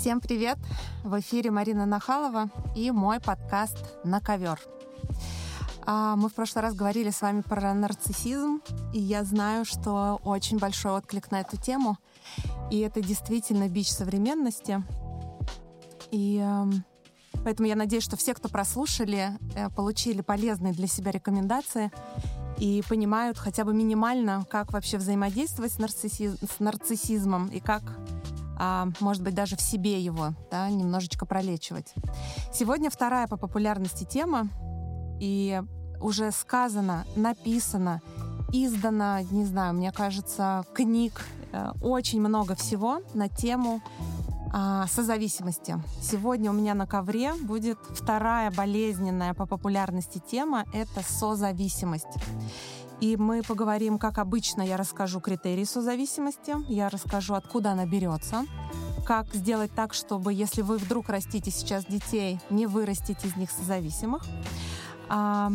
[0.00, 0.56] Всем привет!
[1.04, 4.58] В эфире Марина Нахалова и мой подкаст «На ковер».
[5.84, 8.62] А, мы в прошлый раз говорили с вами про нарциссизм,
[8.94, 11.98] и я знаю, что очень большой отклик на эту тему,
[12.70, 14.82] и это действительно бич современности.
[16.10, 16.82] И эм,
[17.44, 21.92] поэтому я надеюсь, что все, кто прослушали, э, получили полезные для себя рекомендации
[22.56, 26.30] и понимают хотя бы минимально, как вообще взаимодействовать с, нарцисси...
[26.30, 27.82] с нарциссизмом и как
[28.62, 31.94] а, может быть, даже в себе его да, немножечко пролечивать.
[32.52, 34.48] Сегодня вторая по популярности тема,
[35.18, 35.62] и
[35.98, 38.02] уже сказано, написано,
[38.52, 43.80] издано, не знаю, мне кажется, книг, э, очень много всего на тему
[44.52, 45.76] а, созависимости.
[46.02, 52.08] Сегодня у меня на ковре будет вторая болезненная по популярности тема— это созависимость.
[53.00, 58.44] И мы поговорим, как обычно, я расскажу критерии созависимости, я расскажу, откуда она берется,
[59.06, 64.22] как сделать так, чтобы, если вы вдруг растите сейчас детей, не вырастить из них созависимых.
[65.08, 65.50] А,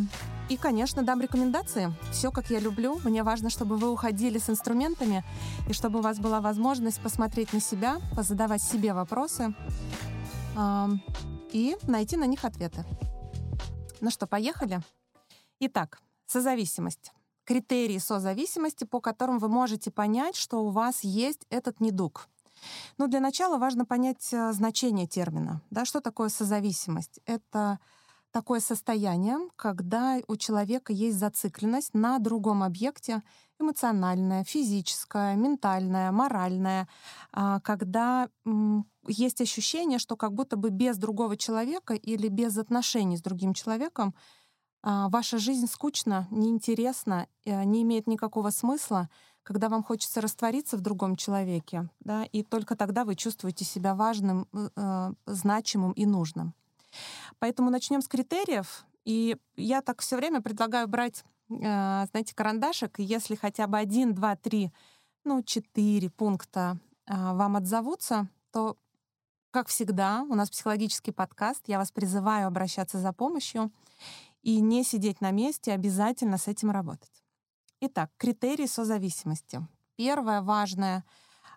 [0.50, 1.94] и, конечно, дам рекомендации.
[2.12, 3.00] Все, как я люблю.
[3.04, 5.24] Мне важно, чтобы вы уходили с инструментами,
[5.70, 9.54] и чтобы у вас была возможность посмотреть на себя, позадавать себе вопросы
[10.58, 10.90] а,
[11.52, 12.84] и найти на них ответы.
[14.02, 14.82] Ну что, поехали?
[15.60, 17.12] Итак, созависимость
[17.46, 22.28] критерии созависимости, по которым вы можете понять, что у вас есть этот недуг.
[22.98, 25.62] Но для начала важно понять э, значение термина.
[25.70, 27.20] Да, что такое созависимость?
[27.26, 27.80] Это
[28.36, 33.24] такое состояние, когда у человека есть зацикленность на другом объекте,
[33.62, 36.90] эмоциональная, физическая, ментальная, моральная,
[37.32, 38.28] а, когда
[39.08, 44.14] есть ощущение, что как будто бы без другого человека или без отношений с другим человеком
[44.86, 49.10] ваша жизнь скучна, неинтересна, э, не имеет никакого смысла,
[49.46, 54.48] когда вам хочется раствориться в другом человеке, да, и только тогда вы чувствуете себя важным,
[54.54, 56.54] э, э значимым и нужным.
[57.40, 58.86] Поэтому начнем с критериев.
[59.06, 64.16] И я так все время предлагаю брать, э, знаете, карандашик, и если хотя бы один,
[64.16, 64.72] два, три,
[65.24, 68.78] ну, четыре пункта э, вам отзовутся, то,
[69.52, 73.72] как всегда, у нас психологический подкаст, я вас призываю обращаться за помощью
[74.46, 77.24] и не сидеть на месте, обязательно с этим работать.
[77.82, 79.68] Итак, критерии созависимости.
[79.96, 81.04] Первая важная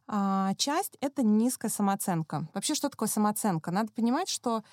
[0.07, 2.49] а, часть— это низкая самооценка.
[2.55, 3.71] Вообще, что такое самооценка?
[3.71, 4.65] Надо понимать, что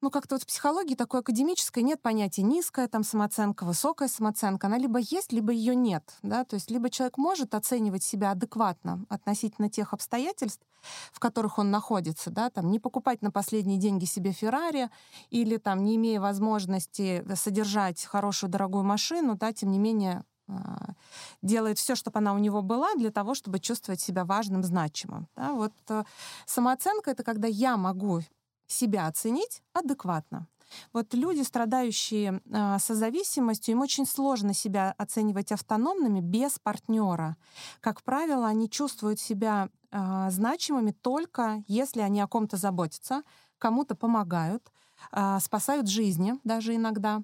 [0.00, 4.68] ну, как-то вот в психологии такой академической нет понятия низкая там самооценка, высокая самооценка.
[4.68, 6.16] Она либо есть, либо ее нет.
[6.22, 6.44] Да?
[6.44, 10.64] То есть либо человек может оценивать себя адекватно относительно тех обстоятельств,
[11.12, 14.90] в которых он находится, да, там, не покупать на последние деньги себе Феррари
[15.30, 20.92] или там, не имея возможности содержать хорошую дорогую машину, да, тем не менее а,
[21.42, 25.28] делает все, чтобы она у него была, для того, чтобы чувствовать себя важным, значимым.
[25.36, 25.52] Да?
[25.52, 26.04] Вот э,
[26.46, 28.22] самооценка— это когда я могу
[28.68, 30.46] себя оценить адекватно.
[30.92, 37.36] Вот люди, страдающие э, созависимостью, им очень сложно себя оценивать автономными без партнера.
[37.80, 43.22] Как правило, они чувствуют себя э, значимыми только если они о ком-то заботятся,
[43.58, 44.70] кому-то помогают,
[45.12, 47.22] э, спасают жизни даже иногда.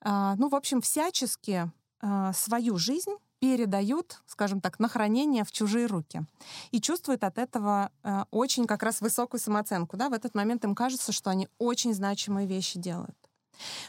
[0.00, 1.70] Э, ну, в общем, всячески
[2.02, 6.22] э, свою жизнь передают, скажем так, на хранение в чужие руки.
[6.70, 9.96] И чувствуют от этого э, очень как раз высокую самооценку.
[9.96, 10.10] Да?
[10.10, 13.16] В этот момент им кажется, что они очень значимые вещи делают.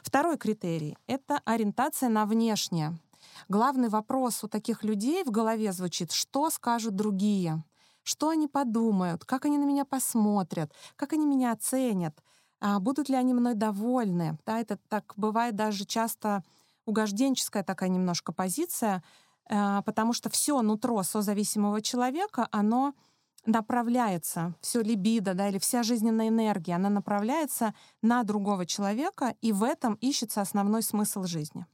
[0.02, 2.98] Второй критерий— это ориентация на внешнее.
[3.50, 7.64] Главный вопрос у таких людей в голове звучит, что скажут другие,
[8.04, 12.18] что они подумают, как они на меня посмотрят, как они меня оценят,
[12.60, 14.38] а будут ли они мной довольны.
[14.46, 16.44] Да, это так бывает даже часто
[16.86, 19.04] угожденческая такая немножко позиция,
[19.86, 22.94] потому что все нутро созависимого человека, оно
[23.46, 29.64] направляется, все либидо, да, или вся жизненная энергия, она направляется на другого человека, и в
[29.64, 31.66] этом ищется основной смысл жизни.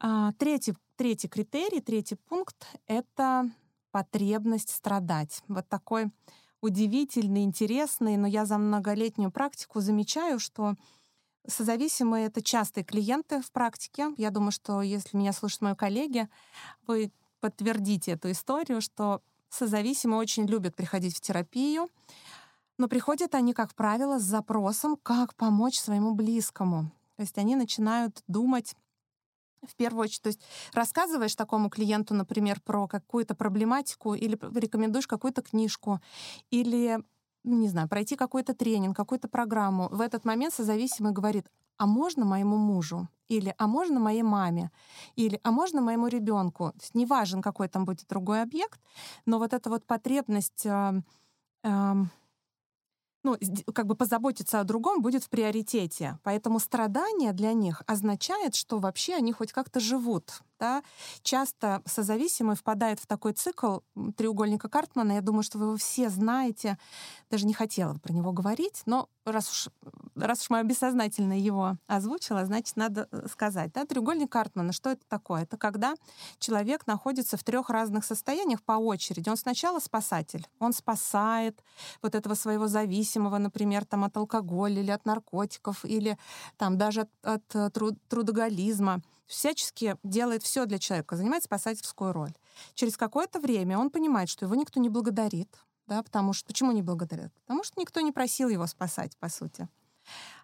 [0.00, 3.50] А, третий, третий критерий, третий пункт— это
[3.90, 5.42] потребность страдать.
[5.48, 6.10] Вот такой
[6.62, 10.74] удивительный, интересный, но я за многолетнюю практику замечаю, что
[11.46, 14.12] Созависимые— это частые клиенты в практике.
[14.16, 16.28] Я думаю, что если меня слушают мои коллеги,
[16.86, 17.10] вы
[17.40, 21.88] подтвердите эту историю, что созависимые очень любят приходить в терапию,
[22.78, 26.90] но приходят они, как правило, с запросом, как помочь своему близкому.
[27.16, 28.74] То есть они начинают думать
[29.66, 30.40] в первую очередь, то есть
[30.72, 36.00] рассказываешь такому клиенту, например, про какую-то проблематику или рекомендуешь какую-то книжку,
[36.50, 36.98] или
[37.44, 41.46] не знаю, пройти какой-то тренинг, какую-то программу, в этот момент созависимый говорит,
[41.76, 43.08] а можно моему мужу?
[43.28, 44.70] Или а можно моей маме?
[45.16, 46.70] Или а можно моему ребенку?
[46.72, 48.80] То есть неважен, какой там будет другой объект,
[49.26, 51.02] но вот эта вот потребность э,
[51.64, 51.94] э,
[53.24, 53.38] ну,
[53.72, 56.18] как бы позаботиться о другом будет в приоритете.
[56.22, 60.42] Поэтому страдание для них означает, что вообще они хоть как-то живут.
[60.62, 60.84] Да?
[61.22, 63.78] Часто созависимый впадает в такой цикл
[64.16, 65.14] треугольника Картмана.
[65.14, 66.78] Я думаю, что вы его все знаете.
[67.32, 69.68] Даже не хотела про него говорить, но раз уж,
[70.14, 73.72] раз уж моя бессознательно его озвучила, значит, надо э, сказать.
[73.72, 73.84] Да?
[73.84, 75.42] Треугольник Картмана, что это такое?
[75.42, 75.94] Это когда
[76.38, 79.28] человек находится в трех разных состояниях по очереди.
[79.28, 81.60] Он сначала спасатель, он спасает
[82.02, 86.16] вот этого своего зависимого, например, там, от алкоголя или от наркотиков, или
[86.56, 89.02] там, даже от, от э, труд, трудоголизма
[89.32, 92.32] всячески делает все для человека, занимает спасательскую роль.
[92.74, 96.82] Через какое-то время он понимает, что его никто не благодарит, да, потому что почему не
[96.82, 97.32] благодарят?
[97.46, 99.68] Потому что никто не просил его спасать, по сути.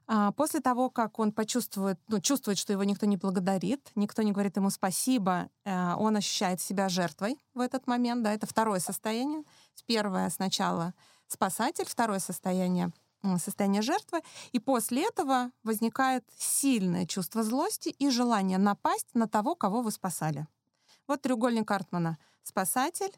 [0.06, 4.32] А после того, как он почувствует, ну, чувствует, что его никто не благодарит, никто не
[4.32, 9.43] говорит ему спасибо, э, он ощущает себя жертвой в этот момент, да, это второе состояние.
[9.87, 10.94] Первое сначала
[11.26, 12.93] спасатель, второе состояние
[13.38, 14.20] состояние жертвы,
[14.52, 20.46] и после этого возникает сильное чувство злости и желание напасть на того, кого вы спасали.
[21.06, 22.18] Вот треугольник Картмана.
[22.42, 23.12] Спасатель,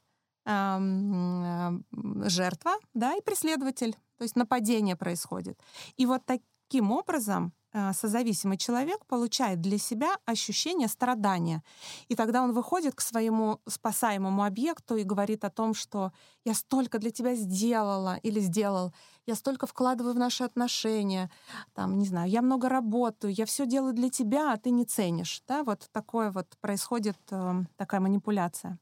[0.44, 1.84] эм,
[2.26, 3.92] жертва, да, и преследователь.
[4.16, 5.58] То есть нападение происходит.
[5.96, 11.62] И вот таким образом Э, созависимый человек получает для себя ощущение страдания.
[12.08, 16.12] И тогда он выходит к своему спасаемому объекту и говорит о том, что
[16.44, 18.92] я столько для тебя сделала или сделал,
[19.30, 21.30] я столько вкладываю в наши отношения,
[21.74, 25.42] там, не знаю, я много работаю, я все делаю для тебя, а ты не ценишь.
[25.46, 25.62] Да?
[25.62, 28.78] Вот такое вот происходит, э, такая манипуляция.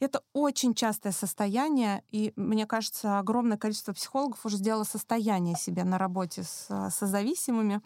[0.00, 5.98] Это очень частое состояние, и мне кажется, огромное количество психологов уже сделало состояние себе на
[5.98, 7.80] работе с э, созависимыми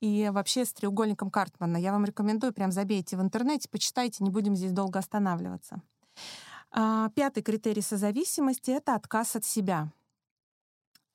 [0.00, 1.76] и вообще с треугольником Картмана.
[1.76, 5.80] Я вам рекомендую, прям забейте в интернете, почитайте, не будем здесь долго останавливаться.
[6.72, 9.90] А, пятый критерий созависимости— это отказ от себя.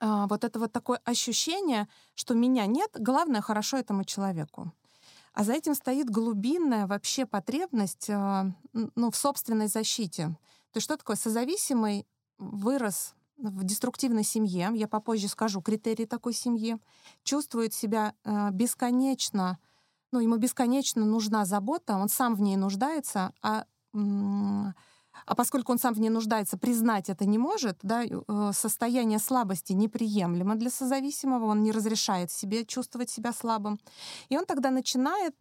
[0.01, 4.73] А, вот это вот такое ощущение, что меня нет, главное, хорошо этому человеку.
[5.33, 10.27] А за этим стоит глубинная вообще потребность э, ну, в собственной защите.
[10.71, 11.15] То есть что такое?
[11.15, 12.07] Созависимый
[12.39, 16.77] вырос в деструктивной семье, я попозже скажу критерии такой семьи,
[17.23, 19.59] чувствует себя э, бесконечно,
[20.11, 23.65] ну, ему бесконечно нужна забота, он сам в ней нуждается, а
[25.25, 29.73] а поскольку он сам в ней нуждается, признать это не может, да, э, состояние слабости
[29.73, 33.79] неприемлемо для созависимого, он не разрешает себе чувствовать себя слабым.
[34.29, 35.35] И он тогда начинает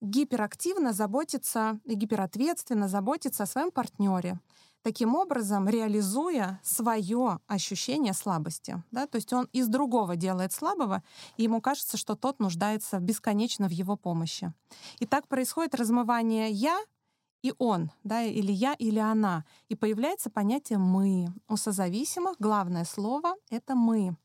[0.00, 4.38] гиперактивно заботиться и гиперответственно заботиться о своем партнере,
[4.82, 8.82] таким образом реализуя свое ощущение слабости.
[8.90, 9.06] Да?
[9.06, 11.02] То есть он из другого делает слабого,
[11.36, 14.52] и ему кажется, что тот нуждается бесконечно в его помощи.
[14.98, 16.78] И так происходит размывание «я»
[17.42, 19.44] и он, да, или я, или она.
[19.68, 21.32] И появляется понятие «мы».
[21.48, 24.16] У созависимых главное слово— это «мы».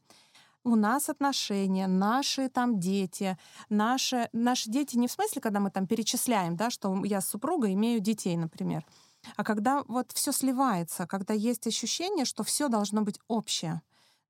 [0.64, 3.36] У нас отношения, наши там дети,
[3.70, 7.74] наши, наши дети не в смысле, когда мы там перечисляем, да, что я с супругой
[7.74, 8.86] имею детей, например,
[9.36, 13.82] а когда вот все сливается, когда есть ощущение, что все должно быть общее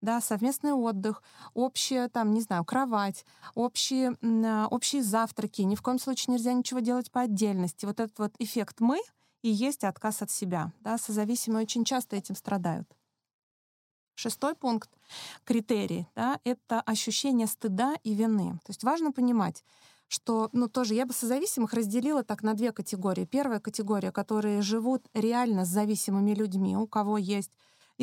[0.02, 3.26] да, совместный отдых, общая, там, не знаю, кровать,
[3.56, 5.62] общие, а, общие завтраки.
[5.62, 7.86] Ни в коем случае нельзя ничего делать по отдельности.
[7.86, 9.00] Вот этот вот эффект «мы»
[9.42, 10.72] и есть отказ от себя.
[10.82, 12.88] Да, созависимые очень часто этим страдают.
[14.16, 14.90] Шестой пункт,
[15.46, 18.60] критерий, да, это ощущение стыда и вины.
[18.66, 19.64] То есть важно понимать,
[20.08, 23.26] что, ну, тоже я бы созависимых разделила так на две категории.
[23.26, 27.52] Первая категория, которые живут реально с зависимыми людьми, у кого есть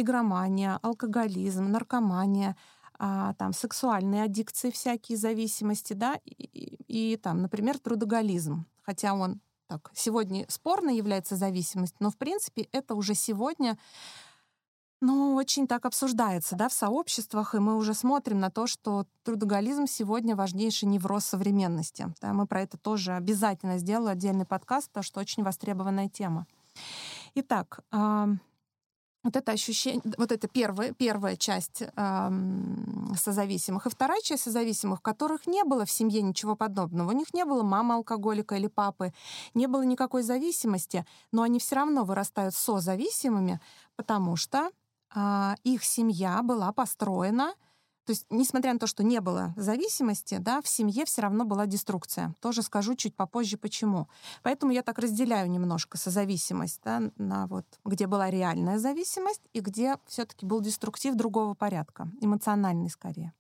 [0.01, 2.57] игромания, алкоголизм, наркомания,
[2.99, 9.41] а, там, сексуальные аддикции, всякие зависимости, да, и, и, и там, например, трудоголизм, хотя он
[9.67, 13.79] так, сегодня спорно является зависимость, но, в принципе, это уже сегодня
[15.01, 19.87] ну, очень так обсуждается, да, в сообществах, и мы уже смотрим на то, что трудоголизм
[19.87, 22.13] сегодня важнейший невроз современности.
[22.21, 26.47] Да, мы про это тоже обязательно сделаю отдельный подкаст, потому что очень востребованная тема.
[27.35, 27.81] Итак,
[29.25, 33.87] вот это ощущение, вот это первая, первая часть эм, созависимых.
[33.87, 37.11] И вторая часть созависимых, которых не было в семье ничего подобного.
[37.11, 39.13] У них не было мамы алкоголика или папы,
[39.55, 43.61] не было никакой зависимости, но они все равно вырастают созависимыми,
[43.97, 44.71] потому что
[45.15, 47.55] э, их семья была построена
[48.09, 51.67] то есть, несмотря на то, что не было зависимости, да, в семье все равно была
[51.67, 52.35] деструкция.
[52.41, 54.09] Тоже скажу чуть попозже, почему.
[54.43, 59.99] Поэтому я так разделяю немножко созависимость, да, на вот, где была реальная зависимость и где
[60.07, 63.35] все-таки был деструктив другого порядка, эмоциональный скорее.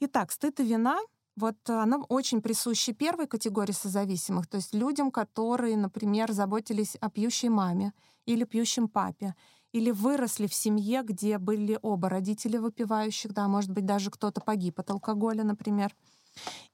[0.00, 0.98] Итак, стыд и вина
[1.36, 7.50] вот она очень присуща первой категории созависимых, то есть людям, которые, например, заботились о пьющей
[7.50, 7.92] маме
[8.24, 9.34] или пьющем папе,
[9.74, 14.78] или выросли в семье, где были оба родителя выпивающих, да, может быть, даже кто-то погиб
[14.78, 15.92] от алкоголя, например.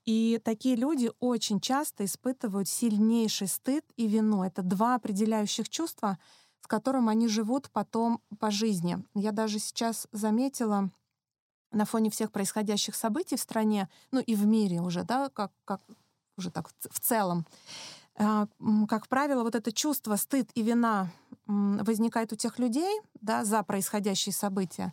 [0.05, 4.43] И такие люди очень часто испытывают сильнейший стыд и вину.
[4.45, 6.19] Это два определяющих чувства,
[6.61, 9.03] с которым они живут потом по жизни.
[9.15, 10.91] Я даже сейчас заметила
[11.73, 15.81] на фоне всех происходящих событий в стране, ну и в мире уже, да, как, как
[16.37, 17.47] уже так в целом,
[18.89, 21.09] как правило, вот это чувство стыд и вина
[21.47, 24.93] возникает у тех людей да, за происходящие события,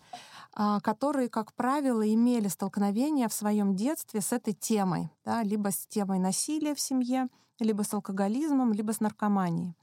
[0.53, 5.85] а, которые, как правило, имели столкновение в своем детстве с этой темой, да, либо с
[5.87, 7.27] темой насилия в семье,
[7.59, 9.75] либо с алкоголизмом, либо с наркоманией.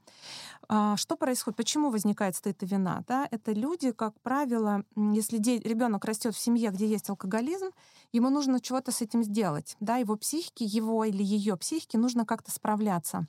[0.68, 1.56] А, что происходит?
[1.56, 3.04] Почему возникает стыд и вина?
[3.06, 3.28] Да?
[3.30, 7.70] Это люди, как правило, если ребенок растет в семье, где есть алкоголизм,
[8.12, 9.76] ему нужно чего-то с этим сделать.
[9.80, 9.96] Да?
[9.96, 13.26] Его психике, его или ее психике нужно как-то справляться.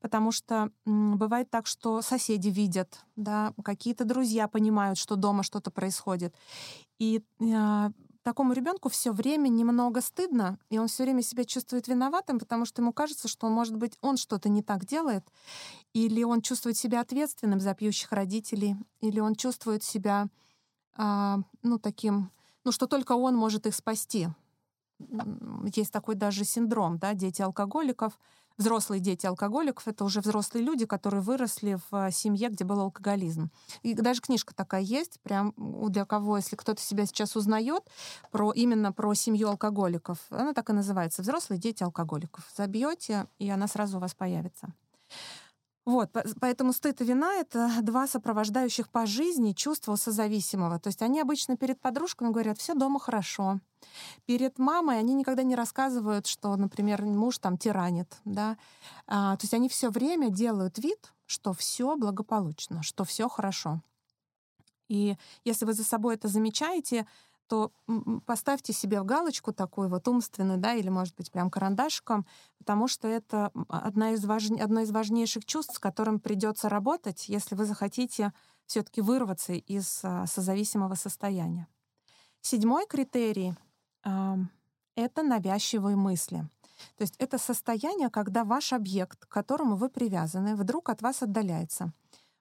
[0.00, 6.34] Потому что бывает так, что соседи видят, да, какие-то друзья понимают, что дома что-то происходит.
[6.98, 7.90] И э,
[8.24, 12.82] такому ребенку все время немного стыдно, и он все время себя чувствует виноватым, потому что
[12.82, 15.24] ему кажется, что, может быть, он что-то не так делает,
[15.92, 20.28] или он чувствует себя ответственным за пьющих родителей, или он чувствует себя,
[20.96, 22.30] а, ну, таким,
[22.64, 24.28] ну, что только он может их спасти.
[25.74, 28.18] Есть такой даже синдром, да, дети алкоголиков—
[28.56, 33.50] взрослые дети алкоголиков— это уже взрослые люди, которые выросли в э, семье, где был алкоголизм.
[33.82, 37.82] И даже книжка такая есть, прям для кого, если кто-то себя сейчас узнает,
[38.30, 42.44] про, именно про семью алкоголиков, она так и называется «Взрослые дети алкоголиков».
[42.56, 44.68] Забьете, и она сразу у вас появится.
[45.84, 46.10] Вот,
[46.40, 50.78] поэтому стыд и вина— это два сопровождающих по жизни чувства созависимого.
[50.78, 53.60] То есть они обычно перед подружками говорят, все дома хорошо.
[54.24, 58.56] Перед мамой они никогда не рассказывают, что, например, муж там тиранит, да.
[59.06, 63.82] А, то есть они все время делают вид, что все благополучно, что все хорошо.
[64.88, 67.06] И если вы за собой это замечаете,
[67.46, 67.72] то
[68.26, 72.26] поставьте себе в галочку такой вот умственный, да, или, может быть, прям карандашиком,
[72.58, 74.50] потому что это одна из важ...
[74.50, 78.32] одно из важнейших чувств, с которым придется работать, если вы захотите
[78.66, 81.68] все-таки вырваться из а, созависимого состояния.
[82.40, 83.54] Седьмой критерий
[84.96, 86.46] это навязчивые мысли.
[86.96, 91.92] То есть это состояние, когда ваш объект, к которому вы привязаны, вдруг от вас отдаляется.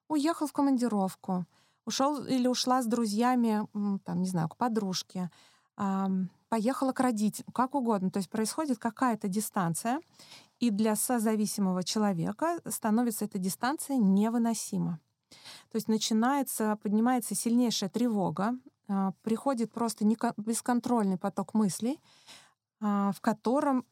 [0.07, 1.45] Уехал в командировку,
[1.85, 3.67] ушел или ушла с друзьями,
[4.05, 5.29] там, не знаю, к подружке,
[6.49, 8.11] поехала к родителям, как угодно.
[8.11, 9.99] То есть происходит какая-то дистанция,
[10.59, 14.99] и для созависимого человека становится эта дистанция невыносима.
[15.71, 18.55] То есть начинается, поднимается сильнейшая тревога,
[18.87, 20.05] а, приходит просто
[20.37, 21.99] бесконтрольный поток мыслей,
[22.79, 23.83] а, в котором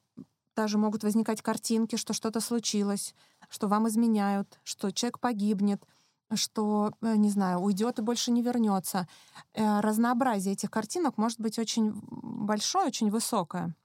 [0.56, 3.16] даже могут возникать картинки, что что-то случилось,
[3.50, 5.84] что вам изменяют, что человек погибнет—
[6.36, 9.08] что, э, не знаю, уйдет и больше не вернется.
[9.54, 13.76] Э, разнообразие этих картинок может быть очень большое, очень высокое.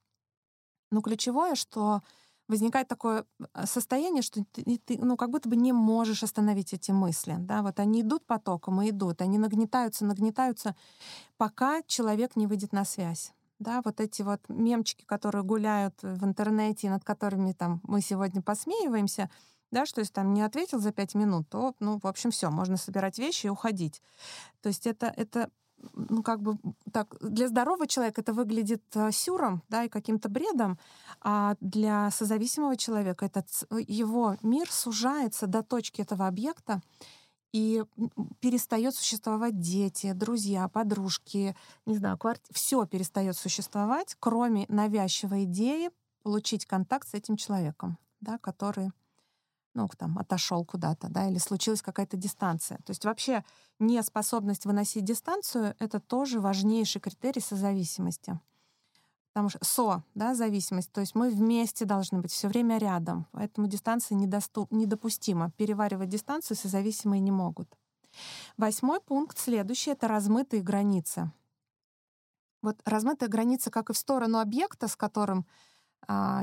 [0.91, 2.03] Но ключевое, что
[2.49, 3.25] возникает такое
[3.55, 7.37] э, состояние, что ты, ты ну, как будто бы не можешь остановить эти мысли.
[7.38, 7.62] Да?
[7.62, 10.76] Вот они идут потоком и идут, они нагнетаются, нагнетаются,
[11.37, 13.33] пока человек не выйдет на связь.
[13.59, 19.31] Да, вот эти вот мемчики, которые гуляют в интернете, над которыми там мы сегодня посмеиваемся—
[19.76, 22.78] да, что если там не ответил за пять минут, то, ну, в общем, все, можно
[22.78, 24.00] собирать вещи и уходить.
[24.62, 25.50] То есть это, это
[25.92, 26.56] ну, как бы
[26.92, 30.78] так, для здорового человека это выглядит э, сюром, да, и каким-то бредом,
[31.21, 33.47] а для созависимого человека этот,
[33.87, 36.80] его мир сужается до точки этого объекта,
[37.52, 37.85] и
[38.40, 41.54] перестает существовать дети, друзья, подружки,
[41.85, 42.50] не знаю, кварти...
[42.50, 45.90] все перестает существовать, кроме навязчивой идеи
[46.23, 48.90] получить контакт с этим человеком, да, который
[49.76, 52.78] ну, там, отошел куда-то, да, или случилась какая-то дистанция.
[52.78, 53.45] То есть вообще
[53.78, 58.40] неспособность выносить дистанцию— это тоже важнейший критерий созависимости.
[59.33, 63.66] Потому что со, да, зависимость, то есть мы вместе должны быть все время рядом, поэтому
[63.66, 65.50] дистанция недоступ, недопустима.
[65.59, 67.68] Переваривать дистанцию созависимые не могут.
[68.56, 71.30] Восьмой пункт, следующий, это размытые границы.
[72.62, 75.45] Вот размытая граница как и в сторону объекта, с которым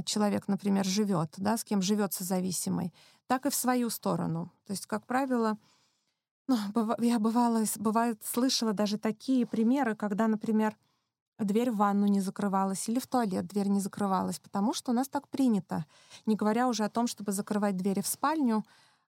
[0.06, 2.94] человек, например, живет, да, с кем живет созависимый,
[3.28, 4.52] так и в свою сторону.
[4.66, 5.58] То есть, как правило,
[6.48, 6.58] ну,
[7.00, 10.76] я бывала, бывает, слышала даже такие примеры, когда, например,
[11.40, 15.08] дверь в ванну не закрывалась или в туалет дверь не закрывалась, потому что у нас
[15.08, 15.86] так принято.
[16.26, 18.66] Не говоря уже о том, чтобы закрывать двери в спальню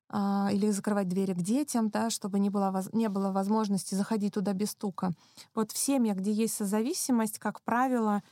[0.10, 4.54] а, или закрывать двери к детям, да, чтобы не было, не было возможности заходить туда
[4.54, 5.12] без стука.
[5.54, 8.24] Вот в семьях, где есть созависимость, как правило,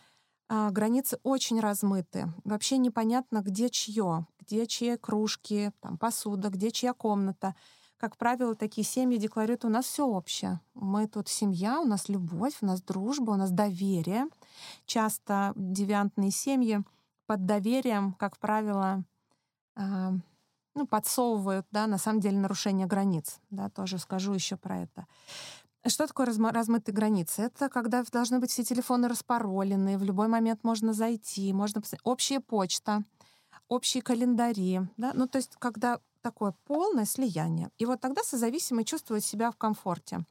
[0.50, 2.32] а, границы очень размыты.
[2.44, 7.56] Вообще непонятно, где чье, где чьи кружки, там, посуда, где чья комната.
[7.98, 10.60] как правило, такие семьи декларируют, у нас все общее.
[10.74, 14.26] Мы тут семья, у нас любовь, у нас дружба, у нас доверие.
[14.86, 16.84] Часто девиантные семьи
[17.28, 19.06] под доверием, как правило,
[19.78, 20.12] э,
[20.76, 23.40] ну, подсовывают, да, на самом деле нарушение границ.
[23.50, 25.08] Да, тоже скажу еще про это.
[25.86, 27.42] Что такое размытые границы?
[27.42, 32.06] Это когда должны быть все телефоны распаролены, в любой момент можно зайти, можно посмотреть.
[32.06, 33.04] Общая почта,
[33.68, 34.82] общие календари.
[34.96, 35.12] Да?
[35.14, 37.70] Ну, то есть когда такое полное слияние.
[37.78, 40.26] И вот тогда созависимый чувствует себя в комфорте.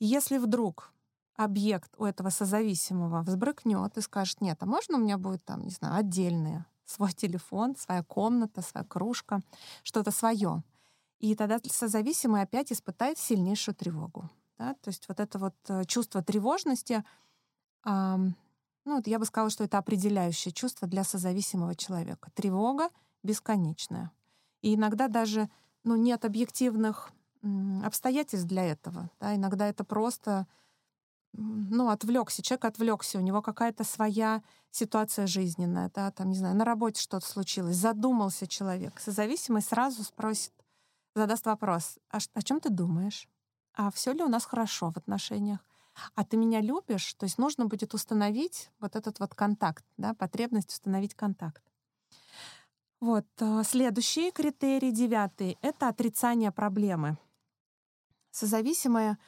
[0.00, 0.90] Если вдруг
[1.36, 5.70] объект у этого созависимого взбрыкнет и скажет, нет, а можно у меня будет там, не
[5.70, 9.42] знаю, отдельное, свой телефон, своя комната, своя кружка,
[9.82, 10.62] что-то свое.
[11.18, 14.30] И тогда созависимый опять испытает сильнейшую тревогу.
[14.58, 14.74] Да?
[14.74, 17.04] То есть вот это вот э, чувство тревожности,
[17.84, 18.34] ну,
[18.96, 22.30] вот я бы сказала, что это определяющее чувство для созависимого человека.
[22.34, 22.90] Тревога
[23.22, 24.10] бесконечная.
[24.62, 25.48] И иногда даже
[25.84, 27.12] ну, нет объективных
[27.84, 29.10] обстоятельств для этого.
[29.20, 29.34] Да?
[29.34, 30.46] Иногда это просто
[31.32, 36.64] ну, отвлекся, человек отвлекся, у него какая-то своя ситуация жизненная, да, там, не знаю, на
[36.64, 38.98] работе что-то случилось, задумался человек.
[39.00, 40.52] Созависимый сразу спросит,
[41.14, 43.28] задаст вопрос, а о чем ты думаешь?
[43.76, 45.60] А все ли у нас хорошо в отношениях,
[46.14, 50.70] а ты меня любишь, то есть нужно будет установить вот этот вот контакт, да, потребность
[50.70, 51.62] установить контакт.
[53.00, 57.18] Вот, э, следующий критерий, девятый, это отрицание проблемы.
[58.30, 59.18] Созависимые,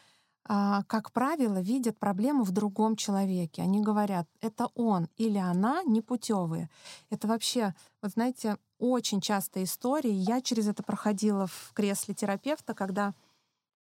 [0.44, 3.62] а, как правило, видят проблему в другом человеке.
[3.62, 6.70] Они говорят, это он или она непутевые.
[7.10, 10.12] Это вообще, вот знаете, очень частая история.
[10.12, 13.14] Я через это проходила в кресле терапевта, когда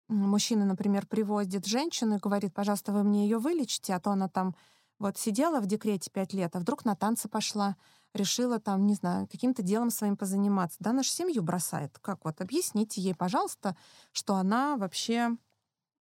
[0.08, 4.56] мужчина, например, приводит женщину и говорит, пожалуйста, вы мне ее вылечите, а то она там
[5.00, 7.76] вот сидела в декрете пять лет, а вдруг на танцы пошла,
[8.14, 10.78] решила там, не знаю, каким-то делом своим позаниматься.
[10.80, 11.98] Да, нашу семью бросает.
[12.00, 12.42] Как вот?
[12.42, 13.76] Объясните ей, пожалуйста,
[14.12, 15.38] что она вообще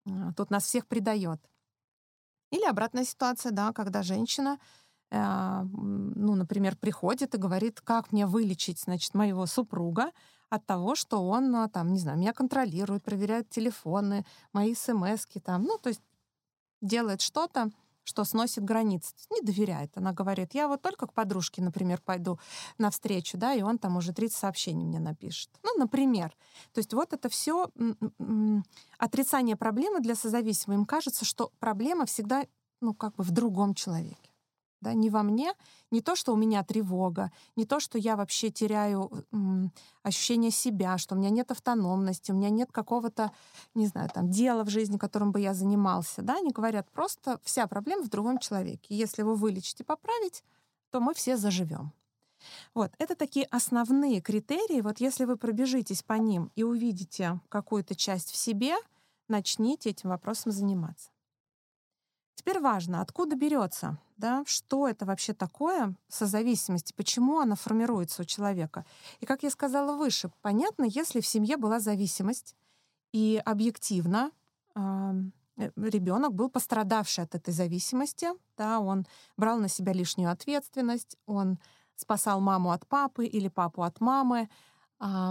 [0.07, 1.41] а, тут нас всех предает.
[2.51, 4.61] Или обратная ситуация, да, когда женщина,
[5.11, 10.13] э, ну, например, приходит и говорит, как мне вылечить, значит, моего супруга,
[10.55, 15.65] от того, что он, а, там, не знаю, меня контролирует, проверяет телефоны, мои смс там,
[15.65, 16.03] ну, то есть
[16.81, 17.71] делает что-то,
[18.05, 19.97] что сносит границы, не доверяет.
[19.97, 22.39] Она говорит, я вот только к подружке, например, пойду
[22.79, 25.51] на встречу, да, и он там уже 30 сообщений мне напишет.
[25.63, 26.37] Ну, например.
[26.73, 27.71] То есть вот это все
[28.99, 30.79] отрицание проблемы для созависимого.
[30.79, 32.45] Им кажется, что проблема всегда,
[32.81, 34.34] ну, как бы в другом человеке
[34.85, 35.53] да, не во мне,
[35.91, 40.99] не то, что у меня тревога, не то, что я вообще теряю м, ощущение себя,
[40.99, 43.33] что у меня нет автономности, у меня нет какого-то,
[43.75, 47.67] не знаю, там, дела в жизни, которым бы я занимался, да, они говорят, просто вся
[47.67, 48.95] проблема в другом человеке.
[48.95, 50.45] Если вы вылечите, поправить,
[50.91, 51.93] то мы все заживем.
[52.75, 54.83] Вот, это такие основные критерии.
[54.83, 58.75] Вот если вы пробежитесь по ним и увидите какую-то часть в себе,
[59.29, 61.14] начните этим вопросом заниматься.
[62.35, 68.85] Теперь важно, откуда берется, да, что это вообще такое созависимость, почему она формируется у человека.
[69.21, 72.57] И, как я сказала выше, понятно, если в семье была зависимость,
[73.13, 74.33] и объективно
[74.75, 74.81] э,
[75.57, 81.59] ребенок был пострадавший от этой зависимости, да, он брал на себя лишнюю ответственность, он
[81.95, 84.49] спасал маму от папы или папу от мамы.
[85.01, 85.31] Э,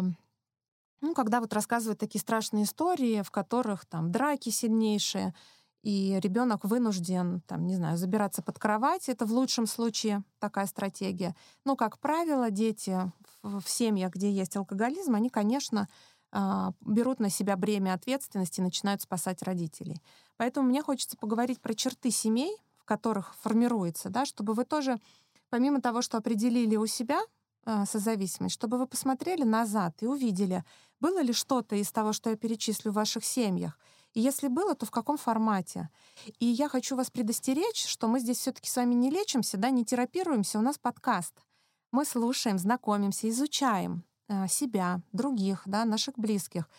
[1.02, 5.36] ну, когда вот рассказывают такие страшные истории, в которых там драки сильнейшие,
[5.84, 9.10] и ребенок вынужден, там, не знаю, забираться под кровать.
[9.10, 11.36] Это в лучшем случае такая стратегия.
[11.66, 13.12] Но, как правило, дети
[13.44, 15.90] в семьях, где есть алкоголизм, они, конечно,
[16.32, 20.02] а, берут на себя бремя ответственности и начинают спасать родителей.
[20.38, 24.98] Поэтому мне хочется поговорить про черты семей, в которых формируется, да, чтобы вы тоже,
[25.50, 27.20] помимо того, что определили у себя
[27.66, 30.64] э, созависимость, чтобы вы посмотрели назад и увидели,
[31.00, 33.78] было ли что-то из того, что я перечислю в ваших семьях,
[34.14, 35.90] и если было, то в каком формате?
[36.40, 39.86] И я хочу вас предостеречь, что мы здесь все-таки с вами не лечимся, да, не
[39.86, 41.34] терапируемся, у нас подкаст.
[41.92, 46.70] Мы слушаем, знакомимся, изучаем э, себя, других, да, наших близких.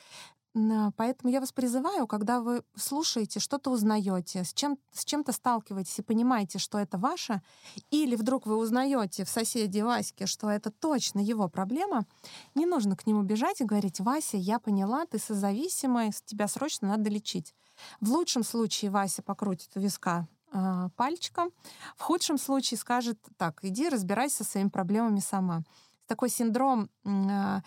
[0.97, 6.03] Поэтому я вас призываю, когда вы слушаете, что-то узнаете, с, чем, с чем-то сталкиваетесь и
[6.03, 7.43] понимаете, что это ваше,
[7.91, 12.07] или вдруг вы узнаете в соседе Ваське, что это точно его проблема,
[12.55, 17.11] не нужно к нему бежать и говорить, Вася, я поняла, ты созависимая, тебя срочно надо
[17.11, 17.53] лечить.
[18.01, 21.51] В лучшем случае Вася покрутит у виска э, пальчиком,
[21.97, 25.65] в худшем случае скажет, так, иди разбирайся со своими проблемами сама.
[26.07, 27.61] Такой синдром э,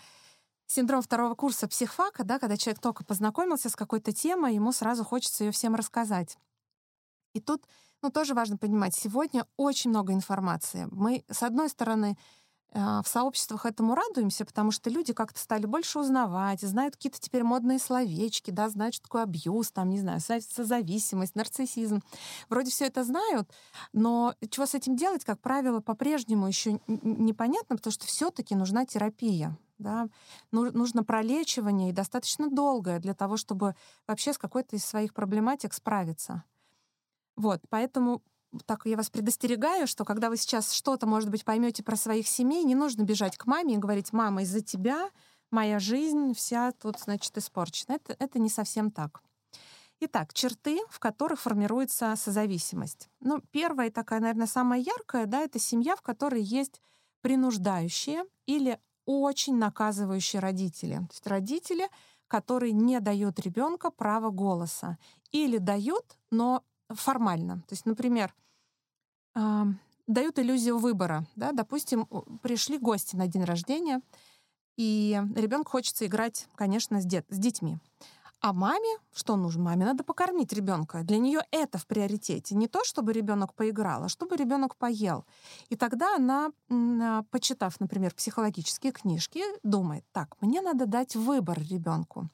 [0.68, 5.44] синдром второго курса психфака, да, когда человек только познакомился с какой-то темой, ему сразу хочется
[5.44, 6.38] ее всем рассказать.
[7.32, 7.64] И тут
[8.02, 10.86] ну, тоже важно понимать, сегодня очень много информации.
[10.92, 12.16] Мы, с одной стороны,
[12.70, 17.42] а, в сообществах этому радуемся, потому что люди как-то стали больше узнавать, знают какие-то теперь
[17.42, 22.02] модные словечки, да, знают, что такое абьюз, там, не знаю, созависимость, нарциссизм.
[22.50, 23.50] Вроде все это знают,
[23.92, 29.56] но чего с этим делать, как правило, по-прежнему еще непонятно, потому что все-таки нужна терапия.
[29.78, 30.08] Да?
[30.50, 33.74] Нужно пролечивание и достаточно долгое для того, чтобы
[34.06, 36.44] вообще с какой-то из своих проблематик справиться.
[37.36, 38.22] Вот, поэтому
[38.66, 42.64] так я вас предостерегаю, что когда вы сейчас что-то, может быть, поймете про своих семей,
[42.64, 45.10] не нужно бежать к маме и говорить, мама, из-за тебя
[45.50, 47.94] моя жизнь вся тут, значит, испорчена.
[47.94, 49.22] Это, это не совсем так.
[50.00, 53.08] Итак, черты, в которых формируется созависимость.
[53.20, 56.80] Ну, первая такая, наверное, самая яркая, да, это семья, в которой есть
[57.20, 60.96] принуждающие или очень наказывающие родители.
[60.96, 61.88] То есть родители,
[62.26, 64.98] которые не дают ребенка права голоса.
[65.32, 67.62] Или дают, но формально.
[67.68, 68.34] То есть, например,
[69.34, 69.62] э,
[70.06, 71.26] дают иллюзию выбора.
[71.36, 71.52] Да?
[71.52, 72.06] Допустим,
[72.42, 74.02] пришли гости на день рождения,
[74.76, 77.78] и ребенку хочется играть, конечно, с, дет- с детьми.
[78.40, 79.64] А маме что нужно?
[79.64, 81.02] Маме надо покормить ребенка.
[81.02, 82.54] Для нее это в приоритете.
[82.54, 85.26] Не то, чтобы ребенок поиграл, а чтобы ребенок поел.
[85.70, 92.28] И тогда она, а, почитав, например, психологические книжки, думает: так, мне надо дать выбор ребенку.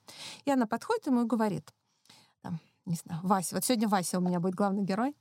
[0.44, 1.72] И она подходит ему и говорит:
[2.86, 3.54] не знаю, Вася.
[3.54, 5.16] Вот сегодня Вася у меня будет главный герой.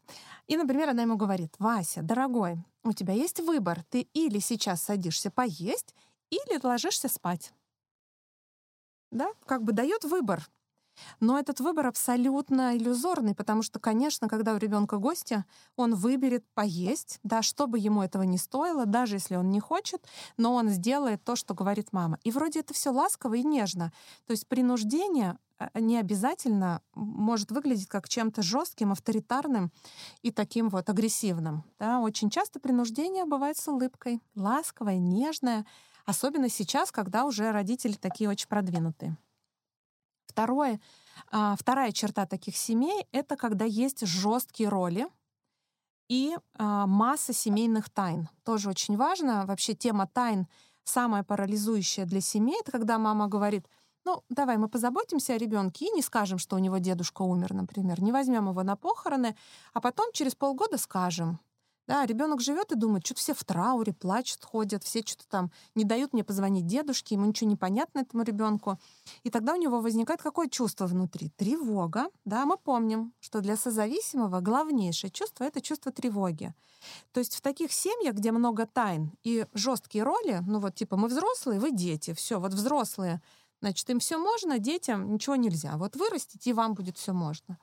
[0.48, 3.84] И, например, она ему говорит, Вася, дорогой, у тебя есть выбор.
[3.90, 5.96] Ты или сейчас садишься поесть,
[6.30, 7.54] или ложишься спать.
[9.12, 10.46] Да, как бы дает выбор.
[11.20, 15.44] Но этот выбор абсолютно иллюзорный, потому что, конечно, когда у ребенка гости,
[15.76, 20.06] он выберет поесть, да, что бы ему этого не стоило, даже если он не хочет,
[20.38, 22.20] но он сделает то, что говорит мама.
[22.24, 23.92] И вроде это все ласково и нежно.
[24.26, 29.72] То есть принуждение а, не обязательно может выглядеть как чем-то жестким, авторитарным
[30.22, 31.64] и таким вот агрессивным.
[31.80, 32.00] Да?
[32.00, 35.66] Очень часто принуждение бывает с улыбкой, ласковое, нежное,
[36.06, 39.18] особенно сейчас, когда уже родители такие очень продвинутые.
[40.34, 40.82] Второе,
[41.32, 45.08] а, вторая черта таких семей— это когда есть жесткие роли
[46.10, 48.30] и а, масса семейных тайн.
[48.44, 49.46] Тоже очень важно.
[49.46, 50.48] Вообще тема тайн
[50.84, 52.60] самая парализующая для семей.
[52.62, 53.68] Это когда мама говорит—
[54.06, 58.02] ну, давай мы позаботимся о ребенке и не скажем, что у него дедушка умер, например.
[58.02, 59.36] Не возьмем его на похороны,
[59.74, 61.40] а потом через полгода скажем.
[61.88, 65.84] Да, ребенок живет и думает, что все в трауре, плачут, ходят, все что-то там не
[65.84, 68.80] дают мне позвонить дедушке, ему ничего не понятно этому ребенку.
[69.24, 71.30] И тогда у него возникает какое чувство внутри?
[71.30, 72.08] Тревога.
[72.26, 76.54] Да, мы помним, что для созависимого главнейшее чувство— это чувство тревоги.
[77.12, 81.08] То есть в таких семьях, где много тайн и жесткие роли, ну вот типа мы
[81.08, 83.22] взрослые, вы дети, все, вот взрослые—
[83.64, 85.78] Значит, им все можно, детям ничего нельзя.
[85.78, 87.58] Вот вырастите, и вам будет все можно.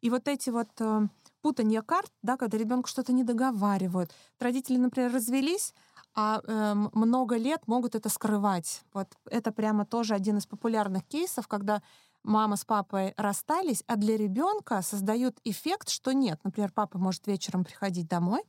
[0.00, 0.68] И вот эти вот
[1.40, 4.12] путания карт, да, когда ребенку что-то не договаривают.
[4.38, 5.74] Родители, например, развелись,
[6.14, 8.82] а э, много лет могут это скрывать.
[8.92, 11.82] Вот это прямо тоже один из популярных кейсов, когда
[12.24, 16.40] мама с папой расстались, а для ребенка создают эффект, что нет.
[16.44, 18.42] Например, папа может вечером приходить домой,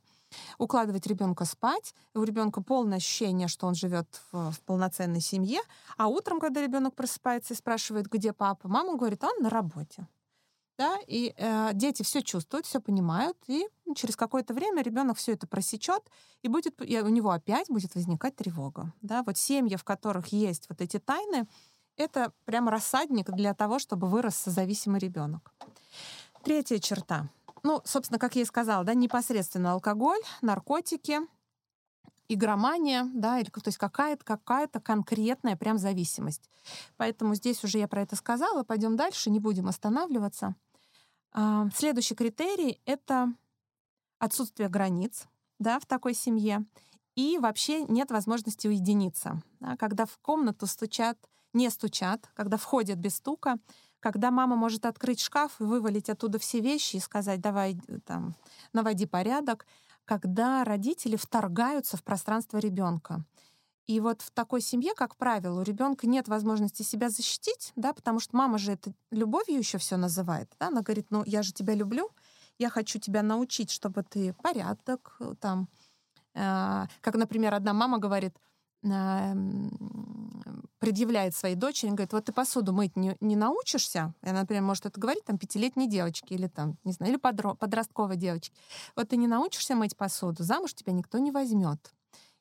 [0.58, 5.60] укладывать ребенка спать, и у ребенка полное ощущение, что он живет в, в полноценной семье,
[5.96, 10.06] а утром, когда ребенок просыпается и спрашивает, где папа, мама говорит, он на работе.
[10.80, 15.46] Да, и э, дети все чувствуют, все понимают, и через какое-то время ребенок все это
[15.46, 16.02] просечет,
[16.40, 18.94] и будет и у него опять будет возникать тревога.
[19.02, 21.46] Да, вот семьи, в которых есть вот эти тайны,
[21.98, 25.52] это прям рассадник для того, чтобы вырос созависимый ребенок.
[26.44, 27.28] Третья черта
[27.62, 31.18] ну, собственно, как я и сказала, да, непосредственно алкоголь, наркотики,
[32.26, 36.48] игромания, да, или то есть какая-то какая-то конкретная прям зависимость.
[36.96, 40.54] Поэтому здесь уже я про это сказала, пойдем дальше, не будем останавливаться.
[41.74, 43.32] Следующий критерий— это
[44.18, 45.26] отсутствие границ
[45.60, 46.64] да, в такой семье,
[47.14, 49.42] и вообще нет возможности уединиться.
[49.60, 51.18] Да, когда в комнату стучат,
[51.52, 53.58] не стучат, когда входят без стука,
[54.00, 58.34] когда мама может открыть шкаф и вывалить оттуда все вещи и сказать, давай э, там,
[58.72, 59.66] наводи порядок,
[60.06, 63.24] когда родители вторгаются в пространство ребенка.
[63.90, 68.20] И вот в такой семье, как правило, у ребенка нет возможности себя защитить, да, потому
[68.20, 70.48] что мама же это любовью еще все называет.
[70.60, 70.68] Да?
[70.68, 72.08] Она говорит, ну я же тебя люблю,
[72.56, 75.68] я хочу тебя научить, чтобы ты порядок э, там.
[76.34, 78.36] Э, как, например, одна мама говорит,
[80.78, 84.86] предъявляет своей дочери, говорит, вот ты посуду мыть не, не научишься, и она, например, может
[84.86, 88.54] это говорить там пятилетней девочке или там, не знаю, или подро- подростковой девочке,
[88.94, 91.92] вот ты не научишься мыть посуду, замуж тебя никто не возьмет.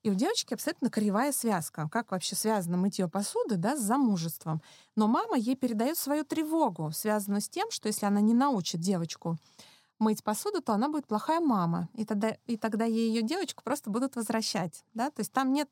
[0.04, 1.90] И у девочки абсолютно кривая связка.
[1.92, 4.62] Как вообще связано мытье посуды да, с замужеством?
[4.96, 9.38] Но мама ей передает свою тревогу, связанную с тем, что если она не научит девочку
[10.00, 11.90] мыть посуду, то она будет плохая мама.
[11.94, 14.86] И тогда, и тогда ей ее девочку просто будут возвращать.
[14.94, 15.10] Да?
[15.12, 15.70] То есть там нет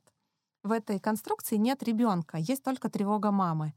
[0.63, 3.73] в этой конструкции нет ребенка, есть только тревога мамы.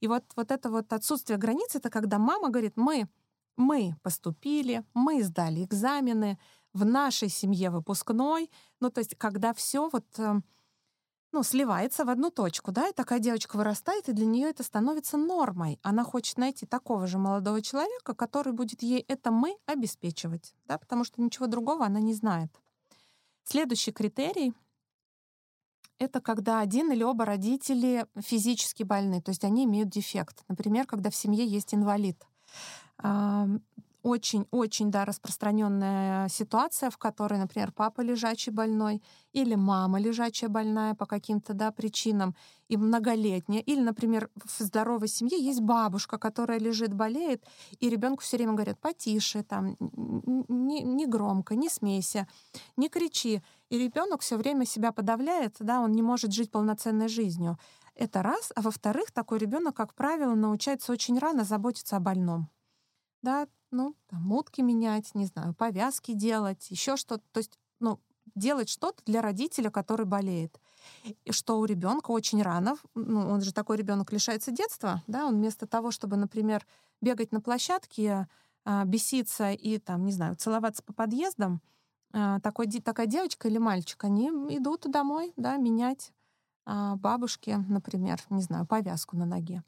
[0.00, 3.08] И вот, вот это вот отсутствие границ, это когда мама говорит, мы,
[3.56, 6.38] мы поступили, мы сдали экзамены,
[6.72, 10.44] в нашей семье выпускной, ну то есть когда все вот эм,
[11.32, 15.16] ну, сливается в одну точку, да, и такая девочка вырастает, и для нее это становится
[15.16, 15.78] нормой.
[15.82, 21.04] Она хочет найти такого же молодого человека, который будет ей это мы обеспечивать, да, потому
[21.04, 22.52] что ничего другого она не знает.
[23.44, 24.52] Следующий критерий—
[25.98, 30.44] это когда один или оба родители физически больны, то есть они имеют дефект.
[30.48, 32.22] Например, когда в семье есть инвалид
[34.02, 41.06] очень-очень, да, распространенная ситуация, в которой, например, папа лежачий больной или мама лежачая больная по
[41.06, 42.34] каким-то, да, причинам,
[42.68, 47.44] и многолетняя, или, например, в здоровой семье есть бабушка, которая лежит, болеет,
[47.78, 52.26] и ребенку все время говорят, потише, там, не, не громко, не смейся,
[52.76, 53.42] не кричи.
[53.68, 57.58] И ребенок все время себя подавляет, да, он не может жить полноценной жизнью.
[57.94, 58.52] Это раз.
[58.56, 62.48] А во-вторых, такой ребенок, как правило, научается очень рано заботиться о больном
[63.22, 67.24] да, ну, там, утки менять, не знаю, повязки делать, еще что-то.
[67.32, 67.98] То есть, ну,
[68.34, 70.60] делать что-то для родителя, который болеет.
[71.24, 75.36] И что у ребенка очень рано, ну, он же такой ребенок лишается детства, да, он
[75.36, 76.64] вместо того, чтобы, например,
[77.00, 78.28] бегать на площадке,
[78.64, 81.60] а, беситься и, там, не знаю, целоваться по подъездам,
[82.12, 86.12] а, такой, такая девочка или мальчик, они идут домой, да, менять
[86.66, 89.62] бабушке, например, не знаю, повязку на ноге.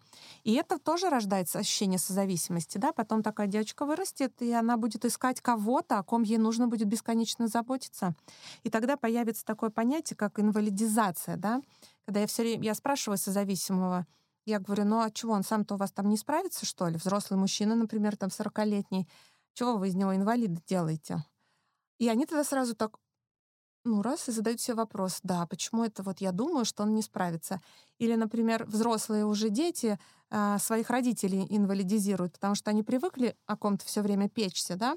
[0.44, 5.40] И это тоже рождается ощущение созависимости, да, потом такая девочка вырастет, и она будет искать
[5.40, 8.14] кого-то, о ком ей нужно будет бесконечно заботиться.
[8.62, 11.60] И тогда появится такое понятие, как инвалидизация, да,
[12.04, 14.06] когда я все время, я спрашиваю созависимого,
[14.46, 16.96] я говорю, ну а чего, он сам-то у вас там не справится, что ли?
[16.96, 19.08] Взрослый мужчина, например, там 40-летний,
[19.54, 21.24] чего вы из него инвалида делаете?
[21.98, 22.98] И они тогда сразу так,
[23.84, 27.02] ну, раз и задают себе вопрос, да, почему это вот я думаю, что он не
[27.02, 27.60] справится.
[27.98, 29.98] Или, например, взрослые уже дети
[30.30, 34.96] а, своих родителей инвалидизируют, потому что они привыкли о ком-то все время печься, да,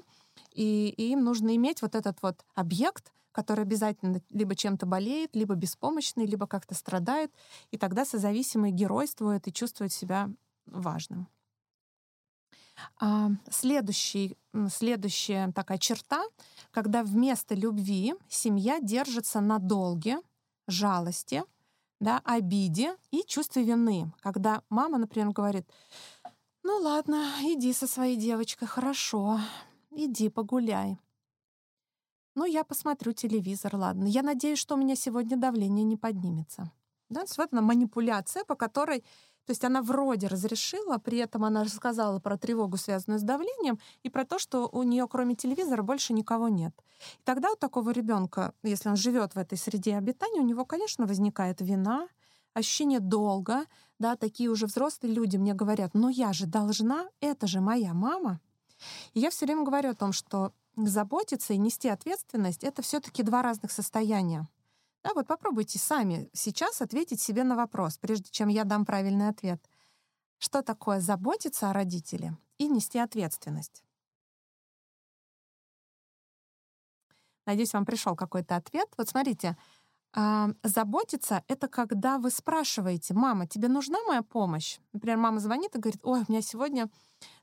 [0.54, 5.54] и, и им нужно иметь вот этот вот объект, который обязательно либо чем-то болеет, либо
[5.54, 7.32] беспомощный, либо как-то страдает,
[7.70, 10.30] и тогда созависимый геройствует и чувствует себя
[10.66, 11.28] важным.
[13.00, 14.36] А, следующий,
[14.68, 16.24] следующая такая черта,
[16.70, 20.18] когда вместо любви семья держится на долге,
[20.66, 21.42] жалости,
[22.00, 24.12] да, обиде и чувстве вины.
[24.20, 25.66] Когда мама, например, говорит,
[26.62, 29.40] ну ладно, иди со своей девочкой, хорошо,
[29.90, 30.98] иди погуляй.
[32.34, 34.04] Ну, я посмотрю телевизор, ладно.
[34.04, 36.70] Я надеюсь, что у меня сегодня давление не поднимется.
[37.08, 39.02] Да, вот она манипуляция, по которой
[39.48, 44.10] то есть она вроде разрешила, при этом она рассказала про тревогу, связанную с давлением, и
[44.10, 46.74] про то, что у нее кроме телевизора больше никого нет.
[47.14, 51.06] И тогда у такого ребенка, если он живет в этой среде обитания, у него, конечно,
[51.06, 52.08] возникает вина,
[52.52, 53.64] ощущение долга,
[53.98, 58.40] да, такие уже взрослые люди мне говорят, но я же должна, это же моя мама.
[59.14, 63.22] И я все время говорю о том, что заботиться и нести ответственность— это все таки
[63.22, 64.46] два разных состояния.
[65.08, 69.58] Да, вот попробуйте сами сейчас ответить себе на вопрос, прежде чем я дам правильный ответ.
[70.36, 73.82] Что такое заботиться о родителе и нести ответственность?
[77.46, 78.86] Надеюсь, вам пришел какой-то ответ.
[78.98, 79.56] Вот смотрите,
[80.14, 84.78] э, заботиться— это когда вы спрашиваете, мама, тебе нужна моя помощь?
[84.92, 86.90] Например, мама звонит и говорит, ой, у меня сегодня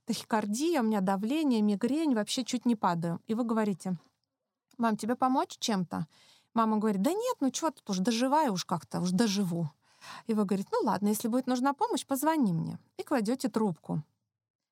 [0.05, 3.21] тахикардия, у меня давление, мигрень, вообще чуть не падаю.
[3.25, 3.97] И вы говорите,
[4.77, 6.05] мам, тебе помочь чем-то?
[6.55, 9.69] Мама говорит, да нет, ну что тут уж доживаю уж как-то, уж доживу.
[10.25, 12.79] И вы говорите, ну ладно, если будет нужна помощь, позвони мне.
[12.97, 14.01] И кладете трубку.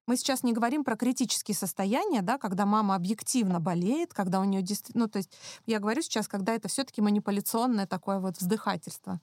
[0.05, 4.61] Мы сейчас не говорим про критические состояния, да, когда мама объективно болеет, когда у нее
[4.61, 5.31] действительно, ну, то есть
[5.65, 9.21] я говорю сейчас, когда это все-таки манипуляционное такое вот вздыхательство.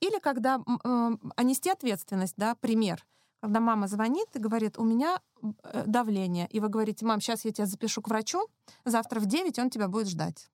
[0.00, 3.04] Или когда э, а нести ответственность, да, пример.
[3.40, 7.52] Когда мама звонит и говорит, у меня э, давление, и вы говорите, мам, сейчас я
[7.52, 8.46] тебя запишу к врачу,
[8.84, 10.48] завтра в 9 он тебя будет ждать.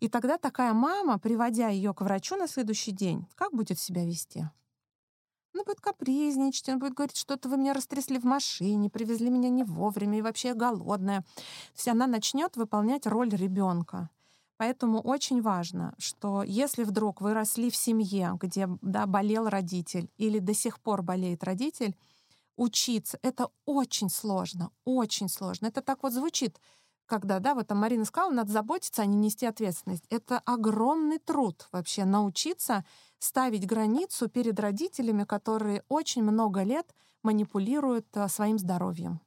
[0.00, 4.48] И тогда такая мама, приводя ее к врачу на следующий день, как будет себя вести?
[5.54, 9.64] Она будет капризничать, она будет говорить, что-то вы меня растрясли в машине, привезли меня не
[9.64, 11.22] вовремя, и вообще я голодная.
[11.22, 14.10] То есть она начнет выполнять роль ребенка.
[14.58, 20.38] Поэтому очень важно, что если вдруг вы росли в семье, где да, болел родитель или
[20.38, 21.94] до сих пор болеет родитель,
[22.56, 25.66] учиться— это очень сложно, очень сложно.
[25.66, 26.58] Это так вот звучит
[27.06, 30.04] когда, да, вот там Марина сказала, надо заботиться, а не нести ответственность.
[30.10, 32.84] Это огромный труд вообще научиться
[33.18, 39.20] ставить границу перед родителями, которые очень много лет манипулируют а, своим здоровьем.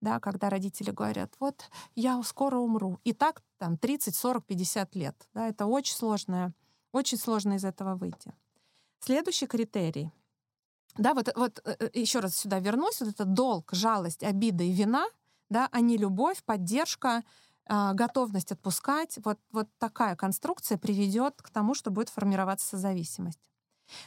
[0.00, 2.98] Да, когда родители говорят, вот я скоро умру.
[3.04, 5.28] И так там 30, 40, 50 лет.
[5.32, 6.52] Да, это очень сложное,
[6.92, 8.34] очень сложно из этого выйти.
[9.00, 10.12] Следующий критерий.
[10.98, 13.00] Да, вот, вот э, э, еще раз сюда вернусь.
[13.00, 15.06] Вот это долг, жалость, обида и вина,
[15.50, 17.22] да, а не любовь, поддержка,
[17.68, 19.18] а, готовность отпускать.
[19.24, 23.40] Вот, вот такая конструкция приведет к тому, что будет формироваться зависимость.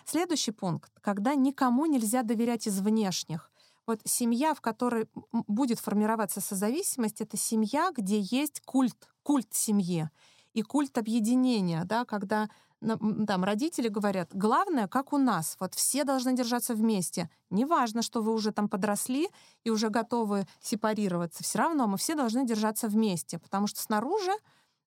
[0.05, 0.91] Следующий пункт.
[1.01, 3.51] Когда никому нельзя доверять из внешних.
[3.87, 10.09] Вот семья, в которой будет формироваться созависимость, это семья, где есть культ, культ семьи
[10.53, 12.49] и культ объединения, да, когда
[12.81, 17.29] там родители говорят, главное, как у нас, вот все должны держаться вместе.
[17.49, 19.29] Неважно, что вы уже там подросли
[19.63, 24.31] и уже готовы сепарироваться, все равно мы все должны держаться вместе, потому что снаружи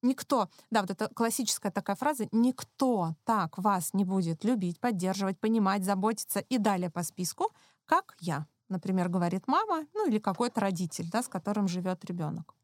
[0.02, 5.84] никто, да, вот это классическая такая фраза, никто так вас не будет любить, поддерживать, понимать,
[5.84, 7.52] заботиться и далее по списку,
[7.86, 12.54] как я, например, говорит мама, ну или какой-то родитель, да, с которым живет ребенок.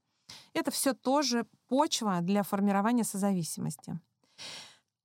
[0.53, 3.99] Это все тоже почва для формирования созависимости.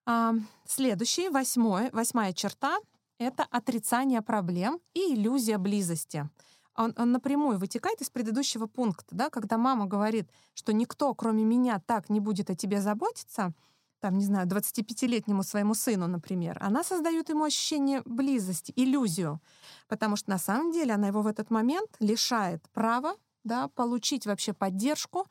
[0.06, 0.34] А,
[0.66, 2.78] следующий, восьмой, восьмая черта—
[3.18, 6.30] это отрицание проблем и иллюзия близости.
[6.76, 11.80] Он, он напрямую вытекает из предыдущего пункта, да, когда мама говорит, что никто, кроме меня,
[11.80, 13.54] так не будет о тебе заботиться,
[14.00, 19.40] там, не знаю, 25-летнему своему сыну, например, она создает ему ощущение близости, иллюзию,
[19.88, 24.52] потому что на самом деле она его в этот момент лишает права да, получить вообще
[24.52, 25.26] поддержку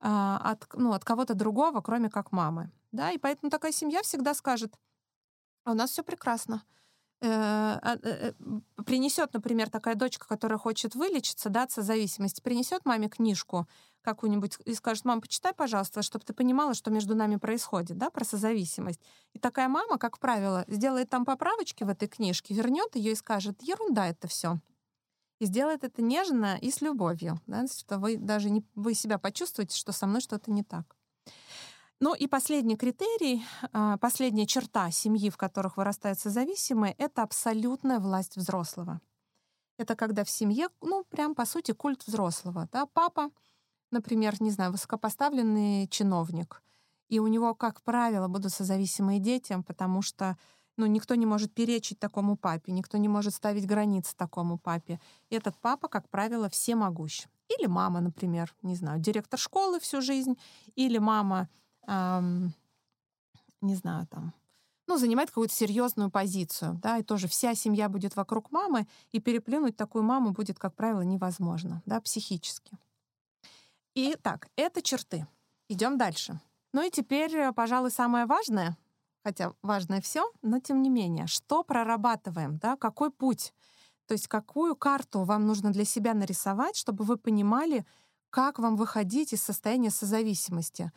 [0.00, 2.70] а, от, ну, от кого-то другого, кроме как мамы.
[2.92, 3.10] Да?
[3.10, 4.74] И поэтому такая семья всегда скажет,
[5.64, 6.64] а у нас все прекрасно.
[7.22, 7.28] Э,
[7.82, 13.10] а, э, э, принесет, например, такая дочка, которая хочет вылечиться, да, от зависимости, принесет маме
[13.10, 13.68] книжку
[14.00, 18.24] какую-нибудь и скажет, мам, почитай, пожалуйста, чтобы ты понимала, что между нами происходит, да, про
[18.24, 19.00] созависимость.
[19.34, 23.60] И такая мама, как правило, сделает там поправочки в этой книжке, вернет ее и скажет,
[23.60, 24.58] ерунда это все
[25.40, 29.76] и сделает это нежно и с любовью, да, что вы даже не, вы себя почувствуете,
[29.76, 30.96] что со мной что-то не так.
[32.02, 38.36] Ну и последний критерий, а, последняя черта семьи, в которых вырастают созависимые, это абсолютная власть
[38.36, 39.02] взрослого.
[39.76, 42.68] Это когда в семье, ну, прям по сути, культ взрослого.
[42.72, 42.86] Да?
[42.86, 43.30] Папа,
[43.90, 46.62] например, не знаю, высокопоставленный чиновник,
[47.10, 50.38] и у него, как правило, будут созависимые дети, потому что
[50.78, 54.98] ну, никто не может перечить такому папе, никто не может ставить границы такому папе.
[55.28, 57.26] И этот папа, как правило, всемогущ.
[57.58, 60.38] Или мама, например, не знаю, директор школы всю жизнь,
[60.76, 61.50] или мама,
[61.86, 62.54] эм,
[63.60, 64.32] не знаю, там,
[64.86, 69.76] ну, занимает какую-то серьезную позицию, да, и тоже вся семья будет вокруг мамы, и переплюнуть
[69.76, 72.78] такую маму будет, как правило, невозможно, да, психически.
[73.94, 75.26] И так, это черты.
[75.68, 76.40] Идем дальше.
[76.72, 78.76] Ну и теперь, пожалуй, самое важное—
[79.22, 83.52] хотя важное все, но тем не менее, что прорабатываем, да, какой путь,
[84.06, 87.84] то есть какую карту вам нужно для себя нарисовать, чтобы вы понимали,
[88.30, 90.92] как вам выходить из состояния созависимости.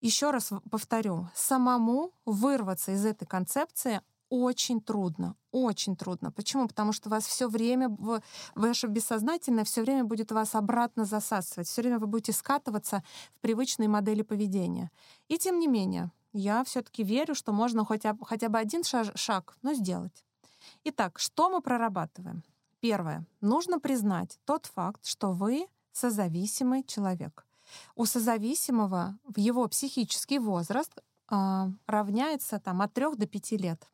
[0.00, 6.30] Еще раз повторю, самому вырваться из этой концепции очень трудно, очень трудно.
[6.30, 6.68] Почему?
[6.68, 7.96] Потому что вас все время,
[8.54, 13.02] ваше бессознательное все время будет вас обратно засасывать, все время вы будете скатываться
[13.34, 14.90] в привычные модели поведения.
[15.28, 19.72] И тем не менее, я все-таки верю, что можно хотя, хотя бы один шаг, но
[19.72, 20.24] сделать.
[20.84, 22.44] Итак, что мы прорабатываем?
[22.80, 23.26] Первое.
[23.40, 27.47] Нужно признать тот факт, что вы созависимый человек.
[27.94, 30.92] У созависимого в его психический возраст
[31.30, 33.88] э, равняется там, от 3 до 5 лет.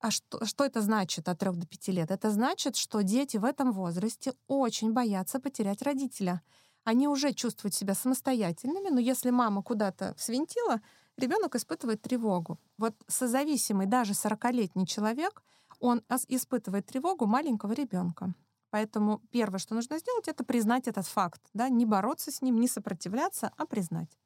[0.00, 2.10] А что, что это значит от 3 до 5 лет?
[2.10, 6.42] Это значит, что дети в этом возрасте очень боятся потерять родителя.
[6.84, 10.82] Они уже чувствуют себя самостоятельными, но если мама куда-то свинтила,
[11.16, 12.58] ребенок испытывает тревогу.
[12.76, 15.42] Вот созависимый даже 40-летний человек,
[15.80, 18.34] он испытывает тревогу маленького ребенка.
[18.74, 21.40] Поэтому первое, что нужно сделать, это признать этот факт.
[21.54, 21.68] Да?
[21.68, 24.18] Не бороться с ним, не сопротивляться, а признать.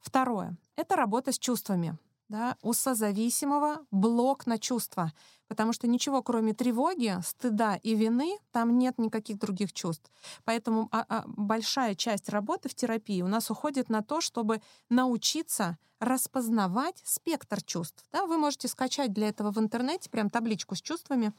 [0.00, 1.98] Второе— это работа с чувствами
[2.30, 5.12] да, у созависимого блок на чувства,
[5.48, 10.12] потому что ничего, кроме тревоги, стыда и вины, там нет никаких других чувств.
[10.44, 15.76] Поэтому а, а, большая часть работы в терапии у нас уходит на то, чтобы научиться
[15.98, 18.04] распознавать спектр чувств.
[18.12, 21.32] Да, вы можете скачать для этого в интернете прям табличку с чувствами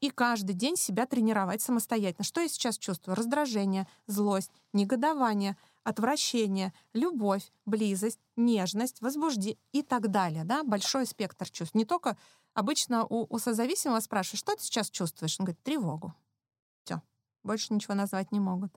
[0.00, 2.24] и каждый день себя тренировать самостоятельно.
[2.24, 3.14] Что я сейчас чувствую?
[3.14, 10.44] Раздражение, злость, негодование— отвращение, любовь, близость, нежность, возбуждение и так далее.
[10.44, 10.64] Да?
[10.64, 11.74] Большой спектр чувств.
[11.74, 12.16] Не только
[12.54, 15.38] обычно у, у созависимого спрашивают, что ты сейчас чувствуешь?
[15.38, 16.14] Он говорит, тревогу.
[16.84, 17.02] Все,
[17.42, 18.72] больше ничего назвать не могут.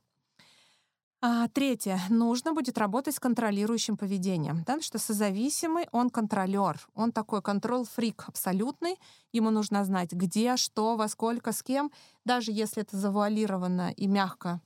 [1.19, 1.99] А, третье.
[2.09, 4.57] Нужно будет работать с контролирующим поведением.
[4.57, 4.61] Да?
[4.61, 6.79] Потому что созависимый, он контролер.
[6.93, 8.99] Он такой контрол-фрик абсолютный.
[9.31, 11.91] Ему нужно знать, где, что, во сколько, с кем.
[12.23, 14.61] Даже если это завуалировано и мягко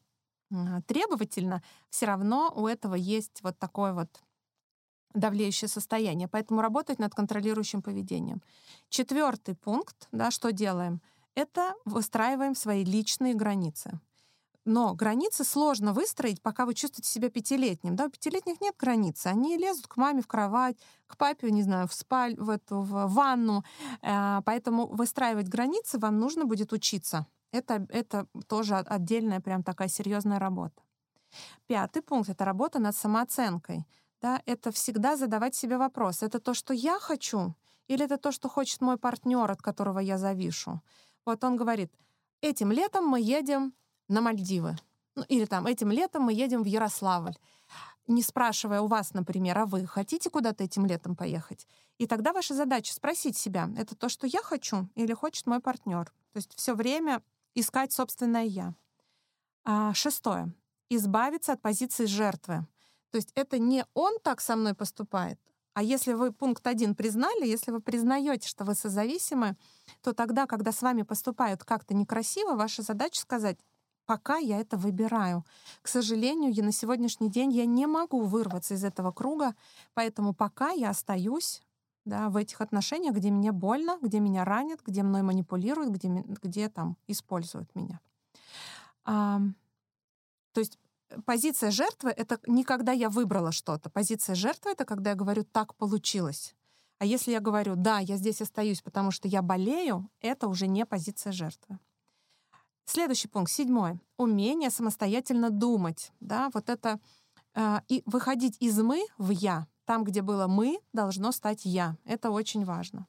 [0.88, 4.10] требовательно, все равно у этого есть вот такой вот
[5.14, 6.28] давлеющее состояние.
[6.28, 8.42] Поэтому работать над контролирующим поведением.
[8.90, 11.02] Четвертый пункт, да, что делаем,
[11.36, 14.00] это выстраиваем свои личные границы.
[14.64, 17.96] Но границы сложно выстроить, пока вы чувствуете себя пятилетним.
[17.96, 19.26] Да, у пятилетних нет границ.
[19.26, 20.78] Они лезут к маме в кровать,
[21.08, 23.64] к папе, не знаю, в спаль, в эту в ванну.
[24.04, 27.26] Э, поэтому выстраивать границы вам нужно будет учиться.
[27.52, 30.82] Это, это тоже отдельная прям такая серьезная работа.
[31.68, 33.86] Пятый пункт— это работа над самооценкой.
[34.22, 37.56] Да, это всегда задавать себе вопрос, это то, что я хочу,
[37.88, 40.82] или это то, что хочет мой партнер, от которого я завишу.
[41.26, 41.92] Вот он говорит,
[42.42, 43.74] этим летом мы едем
[44.08, 44.78] на Мальдивы.
[45.16, 47.36] Ну, или там, этим летом мы едем в Ярославль.
[48.08, 51.68] Не спрашивая у вас, например, а вы хотите куда-то этим летом поехать?
[51.98, 56.06] И тогда ваша задача спросить себя, это то, что я хочу или хочет мой партнер.
[56.06, 57.22] То есть все время
[57.56, 58.76] искать собственное я.
[59.64, 60.54] А, шестое.
[60.90, 62.68] Избавиться от позиции жертвы.
[63.12, 65.40] То есть это не он так со мной поступает,
[65.74, 69.56] а если вы пункт один признали, если вы признаете, что вы созависимы,
[70.02, 73.58] то тогда, когда с вами поступают как-то некрасиво, ваша задача сказать,
[74.06, 75.46] пока я это выбираю.
[75.82, 79.56] К сожалению, я на сегодняшний день я не могу вырваться из этого круга,
[79.94, 81.62] поэтому пока я остаюсь
[82.06, 86.70] да, в этих отношениях, где мне больно, где меня ранят, где мной манипулируют, где, где
[86.70, 88.00] там используют меня.
[89.06, 89.40] А,
[90.54, 90.80] то есть
[91.26, 93.90] позиция жертвы— это не когда я выбрала что-то.
[93.90, 96.56] Позиция жертвы— это когда я говорю «так получилось».
[97.00, 100.86] А если я говорю «да, я здесь остаюсь, потому что я болею», это уже не
[100.86, 101.80] позиция жертвы.
[102.86, 104.00] Следующий пункт, седьмой.
[104.18, 106.12] Умение самостоятельно думать.
[106.20, 107.00] Да, вот это
[107.56, 109.68] э, и выходить из «мы» в «я».
[109.92, 111.98] Там, где было «мы», должно стать «я».
[112.06, 113.08] Это очень важно.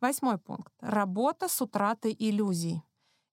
[0.00, 0.72] Восьмой пункт.
[0.80, 2.82] Работа с утратой иллюзий.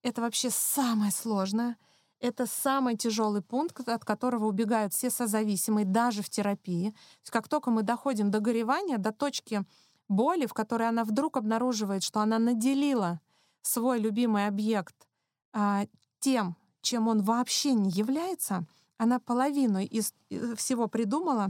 [0.02, 1.78] Это вообще самое сложное—
[2.20, 6.90] это самый тяжелый пункт, от которого убегают все созависимые, даже в терапии.
[6.90, 9.64] То есть как только мы доходим до горевания, до точки
[10.06, 13.18] боли, в которой она вдруг обнаруживает, что она наделила
[13.62, 15.08] свой любимый объект
[15.54, 15.86] а,
[16.18, 18.66] тем, чем он вообще не является,
[18.98, 21.48] она половину из э, всего придумала,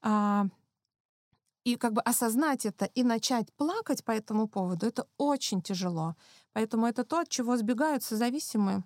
[0.00, 0.46] а,
[1.64, 6.16] и как бы осознать это и начать плакать по этому поводу, это очень тяжело.
[6.52, 8.84] Поэтому это то, от чего сбегают созависимые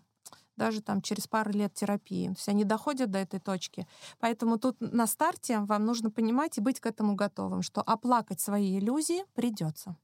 [0.57, 2.29] даже там через пару лет терапии.
[2.29, 3.87] То есть они доходят до этой точки.
[4.19, 8.79] Поэтому тут на старте вам нужно понимать и быть к этому готовым, что оплакать свои
[8.79, 9.97] иллюзии придется.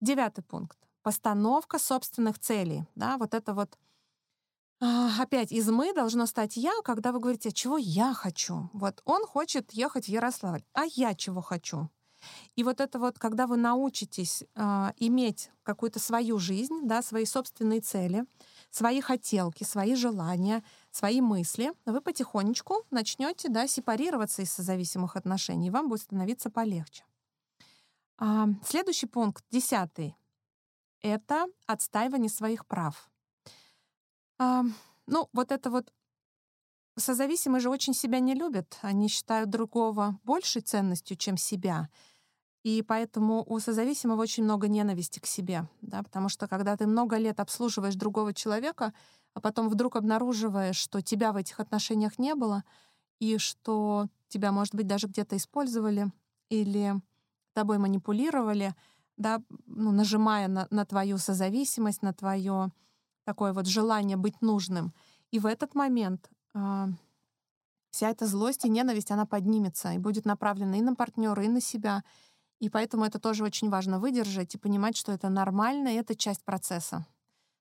[0.00, 0.78] Девятый пункт.
[1.02, 2.84] Постановка собственных целей.
[2.94, 3.78] Да, вот это вот
[5.20, 8.70] опять из «мы» должно стать «я», когда вы говорите, чего я хочу.
[8.72, 11.88] Вот он хочет ехать в Ярославль, а я чего хочу.
[12.56, 17.80] И вот это вот, когда вы научитесь э, иметь какую-то свою жизнь, да, свои собственные
[17.80, 18.24] цели,
[18.70, 25.88] свои хотелки, свои желания, свои мысли, вы потихонечку начнете да, сепарироваться из созависимых отношений, вам
[25.88, 27.04] будет становиться полегче.
[28.18, 30.16] А, следующий пункт, десятый,
[31.02, 33.10] это отстаивание своих прав.
[34.38, 34.64] А,
[35.06, 35.92] ну, вот это вот
[36.96, 38.78] созависимые же очень себя не любят.
[38.82, 41.88] Они считают другого большей ценностью, чем себя.
[42.62, 47.18] И поэтому у созависимого очень много ненависти к себе, да, потому что когда ты много
[47.18, 48.94] лет обслуживаешь другого человека,
[49.34, 52.64] а потом вдруг обнаруживаешь, что тебя в этих отношениях не было,
[53.20, 56.10] и что тебя, может быть, даже где-то использовали
[56.48, 56.94] или
[57.52, 58.74] тобой манипулировали,
[59.18, 62.72] да, ну, нажимая на, на твою созависимость, на твое
[63.24, 64.92] такое вот желание быть нужным.
[65.30, 66.86] И в этот момент э,
[67.90, 71.60] вся эта злость и ненависть, она поднимется и будет направлена и на партнера, и на
[71.60, 72.02] себя.
[72.60, 76.44] И поэтому это тоже очень важно выдержать и понимать, что это нормально, и это часть
[76.44, 77.06] процесса.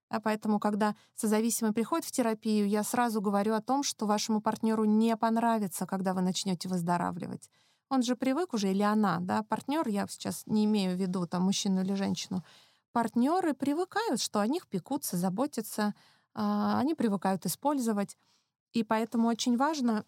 [0.09, 4.85] А поэтому, когда созависимый приходит в терапию, я сразу говорю о том, что вашему партнеру
[4.85, 7.49] не понравится, когда вы начнете выздоравливать.
[7.89, 11.43] Он же привык уже, или она, да, партнер, я сейчас не имею в виду там
[11.43, 12.43] мужчину или женщину,
[12.93, 15.95] партнеры привыкают, что о них пекутся, заботятся,
[16.33, 18.17] а, они привыкают использовать.
[18.73, 20.05] И поэтому очень важно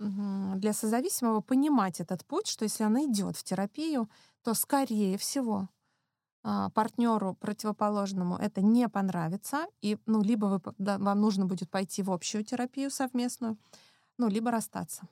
[0.00, 4.10] для созависимого понимать этот путь, что если она идет в терапию,
[4.42, 5.68] то, скорее всего,
[6.44, 12.02] а, партнеру противоположному это не понравится, и ну, либо вы, да, вам нужно будет пойти
[12.02, 13.58] в общую терапию совместную,
[14.18, 15.08] ну, либо расстаться.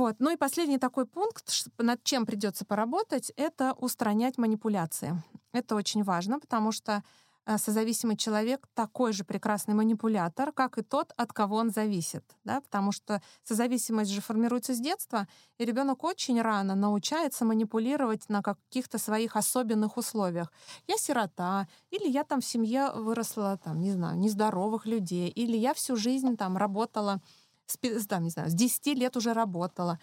[0.00, 0.16] Вот.
[0.18, 5.22] Ну и последний такой пункт, над чем придется поработать, это устранять манипуляции.
[5.52, 7.02] Это очень важно, потому что
[7.50, 12.24] Э, созависимый человек такой же прекрасный манипулятор, как и тот, от кого он зависит.
[12.44, 12.60] Да?
[12.60, 15.26] Потому что созависимость же формируется с детства,
[15.58, 20.52] и ребенок очень рано научается манипулировать на каких-то своих особенных условиях.
[20.86, 25.72] Я сирота, или я там в семье выросла, там, не знаю, нездоровых людей, или я
[25.74, 27.20] всю жизнь там работала,
[27.70, 29.98] с, там, не знаю, с 10 лет уже работала.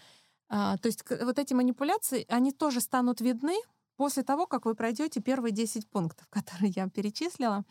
[0.50, 3.56] А, то есть вот эти манипуляции, они тоже станут видны
[3.98, 7.66] после того, как вы пройдете первые 10 пунктов, которые я перечислила.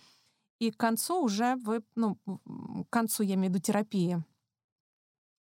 [0.59, 4.25] И к концу уже вы, ну, к концу, я имею в виду терапии,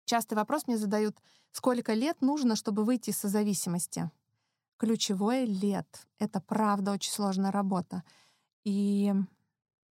[0.06, 1.18] частый вопрос мне задают,
[1.52, 4.10] сколько лет нужно, чтобы выйти из созависимости?
[4.78, 6.08] Ключевое— лет.
[6.18, 8.04] Это правда очень сложная работа.
[8.64, 9.14] И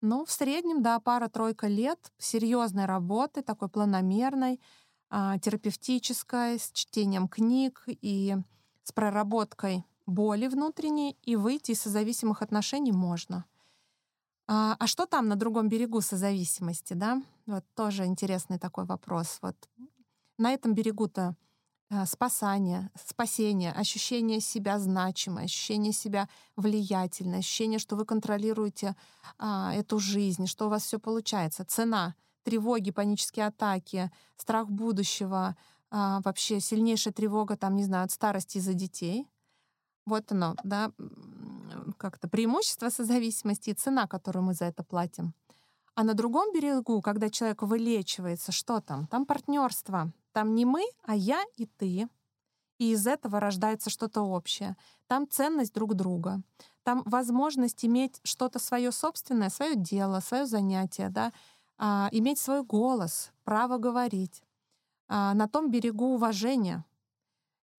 [0.01, 4.61] ну, в среднем, да, пара-тройка лет серьезной работы, такой планомерной,
[5.09, 8.37] а, терапевтической, с чтением книг и
[8.83, 13.45] с проработкой боли внутренней, и выйти из созависимых отношений можно.
[14.49, 17.23] А, а что там на другом берегу созависимости, да?
[17.47, 19.39] Вот тоже интересный такой вопрос.
[19.43, 19.57] Вот
[20.39, 21.35] на этом берегу-то
[22.07, 28.97] спасание, спасение, ощущение себя значимой, ощущение себя влиятельной, ощущение, что вы контролируете
[29.39, 31.65] а, эту жизнь, что у вас все получается.
[31.65, 35.57] Цена, тревоги, панические атаки, страх будущего,
[35.91, 39.29] а, вообще сильнейшая тревога, там, не знаю, от старости из-за детей.
[40.07, 40.93] Вот оно, да,
[41.99, 45.35] как-то преимущество созависимости и цена, которую мы за это платим.
[45.95, 49.07] А на другом берегу, когда человек вылечивается, что там?
[49.07, 52.11] Там партнерство, там не мы, а я и ты.
[52.77, 54.77] И из этого рождается что-то общее.
[55.07, 56.43] Там ценность друг друга.
[56.83, 61.33] Там возможность иметь что-то свое собственное, свое дело, свое занятие, да,
[61.79, 64.43] а, иметь свой голос, право говорить.
[65.09, 66.85] А, на том берегу уважения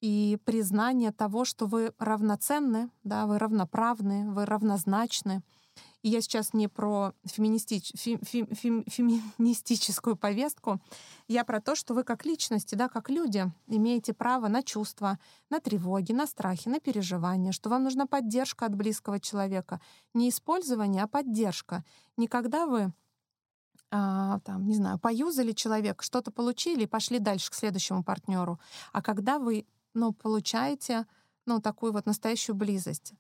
[0.01, 5.43] и признание того, что вы равноценны, да, вы равноправны, вы равнозначны—
[6.03, 10.79] и я сейчас не про феминистич, фем, фем, фем, феминистическую повестку,
[11.27, 15.19] я про то, что вы как личности, да, как люди имеете право на чувства,
[15.49, 19.81] на тревоги, на страхи, на переживания, что вам нужна поддержка от близкого человека.
[20.13, 21.83] Не использование, а поддержка.
[22.15, 22.93] Не когда вы
[23.89, 28.59] а, там, не знаю, поюзали человек, что-то получили и пошли дальше к следующему партнеру,
[28.91, 31.05] а когда вы, ну, получаете,
[31.45, 33.13] ну, такую вот настоящую близость.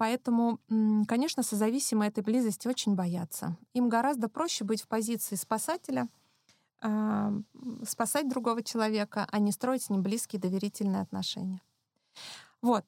[0.00, 0.60] Поэтому,
[1.06, 3.58] конечно, созависимые этой близости очень боятся.
[3.74, 6.08] Им гораздо проще быть в позиции спасателя,
[6.80, 7.34] а,
[7.86, 11.60] спасать другого человека, а не строить с ним близкие доверительные отношения.
[12.62, 12.86] Вот.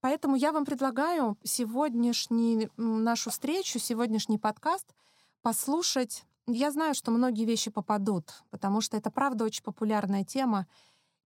[0.00, 4.96] Поэтому я вам предлагаю сегодняшний, нашу встречу, сегодняшний подкаст
[5.42, 6.24] послушать.
[6.48, 10.66] Я знаю, что многие вещи попадут, потому что это правда очень популярная тема.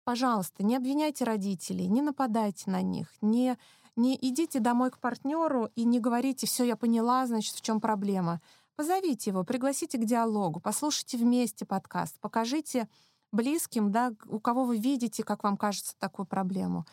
[0.05, 3.57] Пожалуйста, не обвиняйте родителей, не нападайте на них, не
[3.99, 8.41] не идите домой к партнеру и не говорите, все, я поняла, значит, в чем проблема.
[8.77, 12.89] Позовите его, пригласите к диалогу, послушайте вместе подкаст, покажите
[13.33, 16.87] близким, да, у кого вы видите, как вам кажется, такую проблему.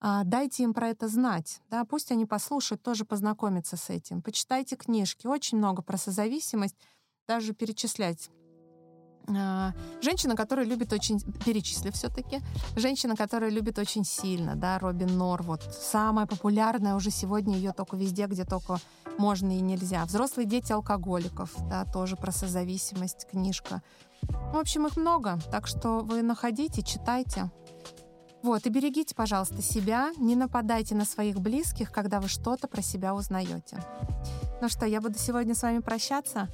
[0.00, 4.22] А, дайте им про это знать, да, пусть они послушают, тоже познакомятся с этим.
[4.22, 6.76] Почитайте книжки, очень много про созависимость,
[7.26, 8.30] даже перечислять
[9.26, 12.40] женщина, которая любит очень, перечислив все-таки,
[12.76, 17.96] женщина, которая любит очень сильно, да, Робин Нор, вот самая популярная уже сегодня ее только
[17.96, 18.78] везде, где только
[19.18, 20.04] можно и нельзя.
[20.04, 23.82] Взрослые дети алкоголиков, да, тоже про созависимость, книжка.
[24.22, 27.50] В общем, их много, так что вы находите, читайте.
[28.42, 33.14] Вот, и берегите, пожалуйста, себя, не нападайте на своих близких, когда вы что-то про себя
[33.14, 33.82] узнаете.
[34.62, 36.48] Ну что, я буду сегодня с вами прощаться.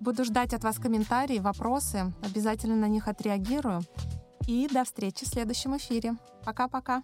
[0.00, 2.12] Буду ждать от вас комментарии, вопросы.
[2.22, 3.82] Обязательно на них отреагирую.
[4.46, 6.16] И до встречи в следующем эфире.
[6.44, 7.02] Пока-пока.